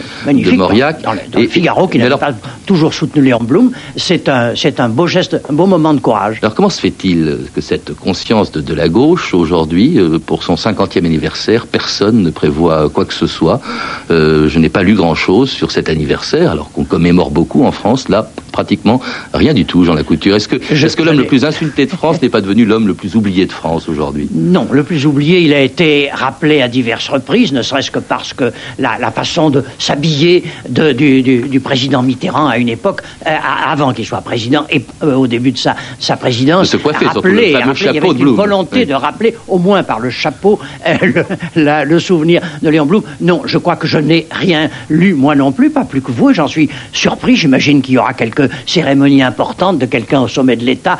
Mauriac. 0.55 1.03
et, 1.37 1.47
Figaro, 1.47 1.87
qui 1.87 1.99
n'a 1.99 2.17
pas 2.17 2.33
toujours 2.65 2.93
soutenu 2.93 3.21
Léon 3.21 3.39
Blum, 3.41 3.71
c'est 3.95 4.27
un, 4.27 4.55
c'est 4.55 4.79
un 4.79 4.89
beau 4.89 5.07
geste, 5.07 5.39
un 5.49 5.53
beau 5.53 5.65
moment 5.67 5.93
de 5.93 5.99
courage. 5.99 6.39
Alors 6.41 6.55
comment 6.55 6.69
se 6.69 6.79
fait-il 6.81 7.37
que 7.53 7.61
cette 7.61 7.93
conscience 7.95 8.51
de, 8.51 8.61
de 8.61 8.73
la 8.73 8.89
gauche, 8.89 9.33
aujourd'hui, 9.33 9.99
euh, 9.99 10.17
pour 10.17 10.43
son 10.43 10.55
50e 10.55 11.05
anniversaire, 11.05 11.67
personne 11.67 12.23
ne 12.23 12.31
prévoit 12.31 12.89
quoi 12.89 13.05
que 13.05 13.13
ce 13.13 13.27
soit? 13.27 13.61
Euh, 14.09 14.47
Je 14.47 14.59
n'ai 14.59 14.69
pas 14.69 14.83
lu 14.83 14.95
grand-chose 14.95 15.49
sur 15.51 15.71
cet 15.71 15.89
anniversaire, 15.89 16.51
alors 16.51 16.71
qu'on 16.71 16.85
commémore 16.85 17.29
beaucoup 17.31 17.63
en 17.65 17.71
France. 17.71 18.09
Là, 18.09 18.29
pratiquement 18.55 19.01
rien 19.33 19.53
du 19.53 19.65
tout, 19.65 19.83
Jean 19.83 19.95
Lacouture. 19.95 20.33
Est-ce 20.35 20.47
que, 20.47 21.03
l'homme 21.03 21.17
le 21.17 21.25
plus 21.25 21.43
insulté 21.43 21.85
de 21.85 21.91
France 21.91 22.21
n'est 22.21 22.29
pas 22.29 22.39
devenu 22.39 22.63
l'homme 22.63 22.87
le 22.87 22.93
plus 22.93 23.17
oublié 23.17 23.45
de 23.45 23.51
France 23.51 23.89
aujourd'hui? 23.89 24.29
Non, 24.33 24.65
le 24.71 24.83
plus 24.83 25.05
oublié, 25.05 25.41
il 25.41 25.53
a 25.53 25.59
été 25.59 26.09
rappelé 26.13 26.61
à 26.61 26.69
diverses 26.69 27.09
reprises, 27.09 27.51
ne 27.51 27.61
serait-ce 27.61 27.91
que 27.91 27.99
parce 27.99 28.33
que 28.33 28.53
la, 28.79 29.11
façon 29.11 29.49
de 29.49 29.61
s'habiller 29.77 30.45
du, 30.69 31.59
président 31.59 32.01
Mitterrand 32.01 32.47
à 32.47 32.57
une 32.57 32.69
époque, 32.69 33.01
euh, 33.27 33.31
avant 33.67 33.91
qu'il 33.91 34.05
soit 34.05 34.21
président 34.21 34.65
et 34.69 34.81
euh, 35.03 35.15
au 35.15 35.27
début 35.27 35.51
de 35.51 35.57
sa, 35.57 35.75
sa 35.99 36.15
présidence, 36.15 36.69
se 36.69 36.77
coiffer, 36.77 37.07
rappelé, 37.07 37.51
le 37.51 37.57
rappelé, 37.57 37.75
chapeau 37.75 38.13
de 38.13 38.19
Blum. 38.19 38.35
volonté 38.35 38.85
de 38.85 38.93
rappeler, 38.93 39.35
au 39.49 39.57
moins 39.57 39.83
par 39.83 39.99
le 39.99 40.09
chapeau, 40.09 40.59
euh, 40.87 41.83
le, 41.85 41.99
souvenir 41.99 42.41
de 42.61 42.69
Léon 42.69 42.85
Blum. 42.85 43.03
Non, 43.19 43.41
je 43.45 43.57
crois 43.57 43.75
que 43.75 43.87
je 43.87 43.97
n'ai 43.97 44.27
rien 44.31 44.69
lu, 44.89 45.13
moi 45.13 45.35
non 45.35 45.51
plus, 45.51 45.69
pas 45.69 45.83
plus 45.83 46.01
que 46.01 46.11
vous, 46.11 46.33
j'en 46.33 46.47
suis 46.47 46.69
surpris. 46.93 47.35
J'imagine 47.35 47.81
qu'il 47.81 47.95
y 47.95 47.97
aura 47.97 48.13
quelques 48.13 48.44
cérémonies 48.65 49.23
importantes 49.23 49.79
de 49.79 49.85
quelqu'un 49.85 50.21
au 50.21 50.27
sommet 50.27 50.55
de 50.55 50.65
l'État, 50.65 50.97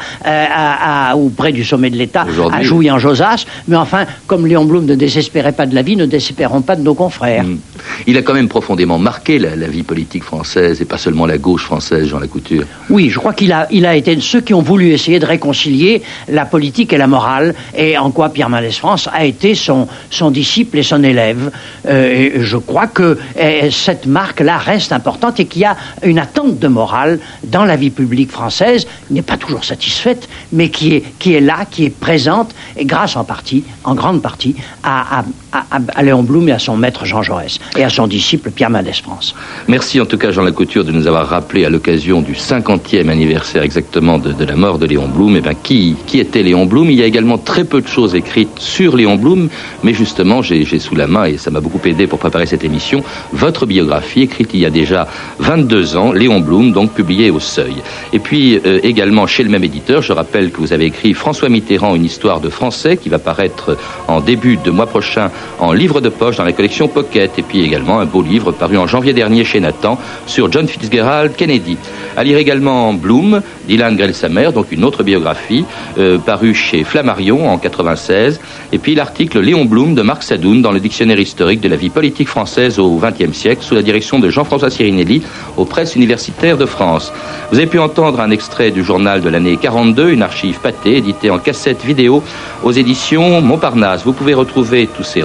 ou 1.16 1.30
près 1.30 1.52
du 1.52 1.64
sommet 1.64 1.90
de 1.90 1.98
l'État, 1.98 2.26
à 2.52 2.62
Jouy 2.62 2.90
en 2.92 3.00
Josas. 3.00 3.46
Mais 3.68 3.76
enfin, 3.76 4.06
comme 4.28 4.46
Léon 4.48 4.66
Blum 4.66 4.86
ne 4.86 4.96
désespérait 4.96 5.52
pas 5.52 5.66
de 5.66 5.76
la 5.76 5.82
vie, 5.82 5.96
ne 5.96 6.06
désespérons 6.06 6.62
pas 6.62 6.76
de 6.76 6.82
nos 6.82 6.94
confrères. 6.94 7.44
Mm. 7.44 7.58
Il 8.08 8.18
a 8.18 8.22
quand 8.22 8.34
même 8.34 8.48
profondément 8.48 9.00
marqué 9.00 9.40
la, 9.40 9.68
vie 9.68 9.84
politique 9.84 10.24
française 10.24 10.82
et 10.82 10.86
pas 10.86 10.98
seulement 10.98 11.26
la 11.26 11.38
gauche 11.38 11.64
française, 11.64 12.08
Jean 12.08 12.20
Lacouture. 12.20 12.66
Oui, 12.90 13.10
je 13.10 13.18
crois 13.18 13.34
qu'il 13.34 13.52
a, 13.52 13.68
il 13.72 13.86
a 13.86 13.96
été 13.96 14.16
de 14.16 14.22
ceux 14.22 14.42
qui 14.42 14.54
ont 14.54 14.62
voulu 14.62 14.90
essayer 14.90 15.20
de 15.20 15.26
réconcilier 15.26 16.04
la 16.28 16.46
politique 16.46 16.94
et 16.94 16.98
la 16.98 17.08
morale, 17.08 17.56
et 17.76 17.98
en 17.98 18.12
quoi 18.12 18.30
Pierre 18.30 18.50
Mendès 18.50 18.72
France 18.72 19.10
a 19.12 19.26
été 19.26 19.56
son, 19.56 19.88
disciple 20.30 20.78
et 20.78 20.84
son 20.84 21.04
élève. 21.04 21.52
Euh, 21.88 22.30
je 22.42 22.58
crois 22.58 22.88
que 22.88 23.18
eh, 23.40 23.72
cette 23.72 24.06
marque-là 24.06 24.58
reste 24.58 24.92
importante 24.92 25.40
et 25.40 25.46
qu'il 25.46 25.64
y 25.64 25.66
a 25.66 25.76
une 26.04 26.20
attente 26.20 26.60
de 26.60 26.68
morale 26.68 27.20
dans 27.44 27.66
la 27.66 27.76
vie 27.76 27.90
publique 27.90 28.32
française, 28.32 28.86
n'est 29.10 29.24
pas 29.24 29.38
toujours 29.38 29.64
satisfaite, 29.64 30.30
mais 30.52 30.70
qui 30.70 30.96
est, 30.96 31.04
qui 31.18 31.34
est 31.34 31.42
là, 31.42 31.66
qui 31.70 31.86
est 31.86 31.90
présente, 31.90 32.54
et 32.78 32.86
grâce 32.86 33.16
en 33.16 33.24
partie, 33.24 33.64
en 33.84 33.96
grande 33.96 34.22
partie, 34.22 34.56
à, 34.84 35.24
à 35.72 36.04
Léon 36.04 36.24
Blum 36.24 36.50
et 36.50 36.52
à 36.52 36.60
son 36.60 36.78
maître 36.78 37.06
Jean 37.06 37.22
Jaurès 37.22 37.60
et 37.78 37.84
à 37.84 37.90
son 37.90 38.08
disciple 38.08 38.52
Pierre 38.52 38.70
Mendès 38.70 38.94
France. 38.94 39.36
Merci 39.68 40.00
en 40.02 40.06
tout 40.06 40.18
cas 40.18 40.32
Jean 40.32 40.44
Lacouture 40.44 40.84
de 40.84 40.92
nous 40.92 41.08
avoir 41.08 41.28
rappelé 41.28 41.66
à 41.66 41.70
l'occasion 41.70 42.22
du 42.22 42.34
50e 42.34 43.10
anniversaire 43.10 43.64
exactement 43.64 44.18
de, 44.18 44.46
la 44.46 44.56
mort 44.56 44.80
de 44.80 44.86
Léon 44.86 45.08
Blum, 45.08 45.36
et 45.36 45.40
eh 45.40 45.42
bien 45.42 45.54
qui, 45.54 45.96
qui 46.06 46.20
était 46.20 46.44
Léon 46.44 46.66
Blum? 46.66 46.90
Il 46.90 46.98
y 46.98 47.04
a 47.04 47.06
également 47.06 47.38
très 47.38 47.64
peu 47.64 47.82
de 47.82 47.88
choses 47.88 48.16
écrites 48.16 48.60
sur 48.60 48.96
Léon 48.96 49.16
Blum, 49.16 49.50
mais 49.84 49.94
justement 49.94 50.42
j'ai 50.42 50.66
sous 50.80 50.96
la 50.96 51.08
main, 51.08 51.26
et 51.26 51.38
ça 51.38 51.52
m'a 51.52 51.62
beaucoup 51.62 51.80
aidé 51.86 52.08
pour 52.08 52.20
préparer 52.20 52.46
cette 52.46 52.64
émission, 52.64 53.04
votre 53.32 53.66
biographie 53.66 54.22
écrite 54.22 54.50
il 54.54 54.60
y 54.60 54.66
a 54.66 54.70
déjà 54.70 55.08
22 55.40 55.98
ans, 55.98 56.12
Léon 56.12 56.40
Blum, 56.40 56.72
donc 56.72 56.92
publiée 56.94 57.32
au 57.32 57.40
Seuil. 57.40 57.76
Et 58.14 58.20
puis 58.20 58.60
euh, 58.66 58.80
également 58.84 59.28
chez 59.28 59.44
le 59.44 59.50
même 59.50 59.64
éditeur, 59.64 60.02
je 60.02 60.14
rappelle 60.14 60.52
que 60.52 60.58
vous 60.58 60.74
avez 60.74 60.86
écrit 60.86 61.14
François 61.14 61.50
Mitterrand, 61.50 61.96
une 61.96 62.06
histoire 62.06 62.40
de 62.40 62.50
français, 62.50 62.98
qui 62.98 63.10
va 63.10 63.20
paraître 63.20 63.78
en 64.08 64.22
début 64.22 64.58
de 64.58 64.72
mois 64.72 64.88
prochain 64.88 65.32
en 65.60 65.72
livre 65.72 66.02
de 66.02 66.10
poche 66.10 66.38
dans 66.38 66.44
la 66.44 66.52
collection 66.52 66.88
Pocket. 66.88 67.38
Et 67.38 67.42
puis 67.42 67.62
également 67.62 68.00
un 68.00 68.06
beau 68.06 68.22
livre 68.22 68.52
paru 68.52 68.78
en 68.78 68.88
janvier 68.88 69.14
dernier 69.14 69.44
chez 69.44 69.60
Nathan 69.60 69.98
sur 70.26 70.52
John 70.52 70.68
Fitzgerald 70.68 71.36
Kennedy. 71.36 71.78
À 72.18 72.24
lire 72.24 72.38
également 72.38 72.94
Bloom, 72.94 73.42
Dylan 73.68 73.96
Grelsamer, 73.96 74.52
donc 74.54 74.72
une 74.72 74.84
autre 74.84 75.04
biographie, 75.04 75.66
euh, 75.98 76.18
parue 76.18 76.54
chez 76.54 76.84
Flammarion 76.84 77.50
en 77.50 77.58
96. 77.58 78.40
Et 78.72 78.78
puis 78.78 78.96
l'article 78.96 79.40
Léon 79.40 79.66
Blum 79.66 79.96
de 79.96 80.02
Marc 80.02 80.24
Sadoun 80.24 80.62
dans 80.62 80.72
le 80.72 80.80
dictionnaire 80.80 81.20
historique 81.20 81.62
de 81.62 81.70
la 81.70 81.76
vie 81.76 81.90
politique 81.90 82.28
française 82.28 82.80
au 82.80 82.98
XXe 82.98 83.36
siècle 83.36 83.64
sous 83.64 83.76
la 83.76 83.82
direction 83.82 84.20
de 84.20 84.30
Jean-François 84.30 84.70
Sirinelli 84.70 85.22
aux 85.58 85.66
presses 85.66 85.96
universitaires 85.96 86.58
de 86.58 86.66
France. 86.66 87.12
Vous 87.52 87.58
avez 87.58 87.68
pu 87.68 87.80
entendre 87.80 88.20
un 88.20 88.32
extrait 88.32 88.72
du 88.72 88.84
journal 88.84 89.22
de 89.22 89.30
l'année 89.30 89.58
42, 89.58 90.10
une 90.10 90.22
archive 90.22 90.60
pâtée 90.60 90.98
éditée 90.98 91.30
en 91.30 91.40
cassette 91.40 91.84
vidéo 91.84 92.24
aux 92.64 92.72
éditions 92.72 93.42
Montparnasse. 93.42 94.04
Vous 94.04 94.14
pouvez 94.14 94.34
retrouver 94.34 94.88
tous 94.88 95.04
ces 95.04 95.22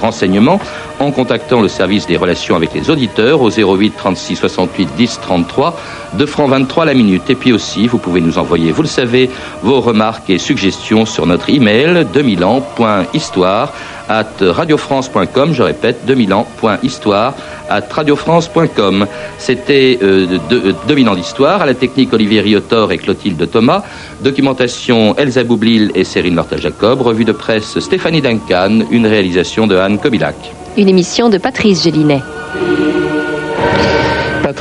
en 0.99 1.11
contactant 1.11 1.61
le 1.61 1.68
service 1.68 2.07
des 2.07 2.16
relations 2.16 2.57
avec 2.57 2.75
les 2.75 2.90
auditeurs 2.90 3.40
au 3.40 3.51
08 3.51 3.94
36 3.96 4.37
68 4.37 4.88
10 4.96 5.20
33, 5.23 5.79
2 6.14 6.27
francs 6.27 6.51
23 6.51 6.85
la 6.85 6.94
minute. 6.94 7.29
Et 7.31 7.35
puis 7.35 7.53
aussi, 7.53 7.87
vous 7.87 7.99
pouvez 7.99 8.20
nous 8.20 8.38
envoyer, 8.38 8.73
vous 8.73 8.83
le 8.83 8.88
savez, 8.88 9.31
vos 9.62 9.81
remarques 9.81 10.31
et 10.31 10.38
suggestions 10.38 11.07
sur 11.07 11.27
notre 11.27 11.51
email 11.51 12.07
2000 12.12 12.44
ans.histoire 12.44 13.73
at 14.11 14.42
radiofrance.com. 14.42 15.55
Je 15.55 15.62
répète, 15.62 16.05
2000 16.07 16.35
ans.histoire 16.35 17.35
at 17.70 17.83
radiofrance.com. 17.90 19.07
C'était 19.38 19.99
euh, 20.03 20.27
de- 20.51 20.75
2000 20.88 21.09
ans 21.09 21.14
d'histoire. 21.14 21.62
À 21.62 21.66
la 21.66 21.75
technique, 21.75 22.12
Olivier 22.12 22.40
Riotor 22.40 22.90
et 22.92 22.99
Clotilde 22.99 23.49
Thomas. 23.51 23.85
Documentation, 24.20 25.14
Elsa 25.16 25.44
Boublil 25.44 25.92
et 25.94 26.05
Cyril 26.05 26.35
Norta-Jacob. 26.35 27.01
Revue 27.01 27.25
de 27.25 27.33
presse, 27.33 27.79
Stéphanie 27.79 28.20
Duncan. 28.20 28.81
Une 28.90 29.07
réalisation 29.07 29.66
de 29.68 29.77
Anne 29.77 29.99
Kobilac. 29.99 30.35
Une 30.77 30.88
émission 30.88 31.29
de 31.29 31.38
Patrice 31.38 31.85
Gélinet. 31.85 32.20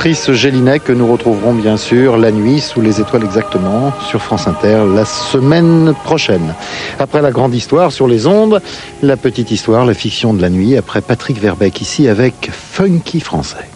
Patrice 0.00 0.32
Gélinet 0.32 0.78
que 0.78 0.92
nous 0.92 1.06
retrouverons 1.06 1.52
bien 1.52 1.76
sûr 1.76 2.16
la 2.16 2.32
nuit 2.32 2.60
sous 2.60 2.80
les 2.80 3.02
étoiles 3.02 3.22
exactement 3.22 3.92
sur 4.08 4.22
France 4.22 4.48
Inter 4.48 4.86
la 4.94 5.04
semaine 5.04 5.92
prochaine. 6.04 6.54
Après 6.98 7.20
la 7.20 7.30
grande 7.30 7.54
histoire 7.54 7.92
sur 7.92 8.08
les 8.08 8.26
ondes, 8.26 8.62
la 9.02 9.18
petite 9.18 9.50
histoire, 9.50 9.84
la 9.84 9.92
fiction 9.92 10.32
de 10.32 10.40
la 10.40 10.48
nuit, 10.48 10.74
après 10.74 11.02
Patrick 11.02 11.38
Verbeck 11.38 11.82
ici 11.82 12.08
avec 12.08 12.48
Funky 12.50 13.20
Français. 13.20 13.68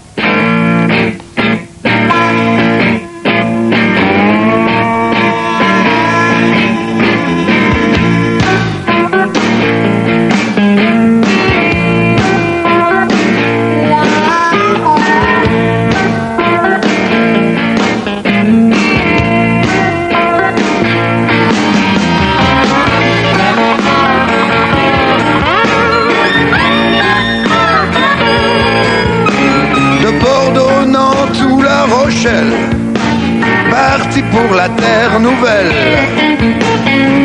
Parti 33.71 34.23
pour 34.31 34.55
la 34.55 34.69
terre 34.69 35.19
nouvelle. 35.21 35.73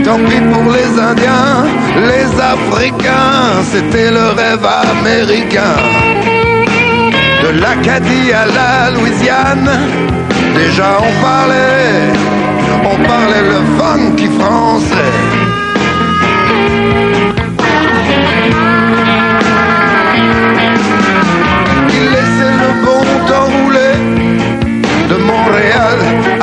Tant 0.05 0.17
pis 0.19 0.41
pour 0.51 0.71
les 0.71 0.91
Indiens, 0.97 1.65
les 2.07 2.29
Africains, 2.39 3.61
c'était 3.71 4.09
le 4.09 4.29
rêve 4.29 4.65
américain. 4.65 5.75
De 7.43 7.59
l'Acadie 7.59 8.31
à 8.31 8.45
la 8.45 8.91
Louisiane, 8.91 9.69
déjà 10.55 10.97
on 10.99 11.21
parlait, 11.21 12.13
on 12.85 12.97
parlait 13.05 13.45
le 13.53 13.59
funky 13.77 14.27
français. 14.39 15.48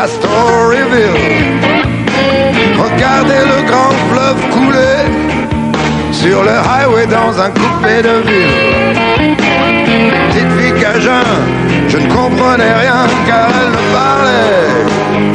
Storyville. 0.07 1.17
Regardez 2.79 3.43
le 3.53 3.63
grand 3.71 3.93
fleuve 4.11 4.41
couler 4.51 4.99
sur 6.13 6.43
le 6.43 6.51
highway 6.51 7.07
dans 7.07 7.41
un 7.41 7.51
coupé 7.51 8.03
de 8.03 8.15
ville. 8.29 8.97
Petite 10.29 10.53
fille 10.59 10.81
cajun, 10.81 11.25
je 11.89 11.99
ne 11.99 12.09
comprenais 12.09 12.75
rien 12.83 13.07
car 13.27 13.49
elle 13.61 13.73
ne 13.73 13.85
parlait, 13.93 15.26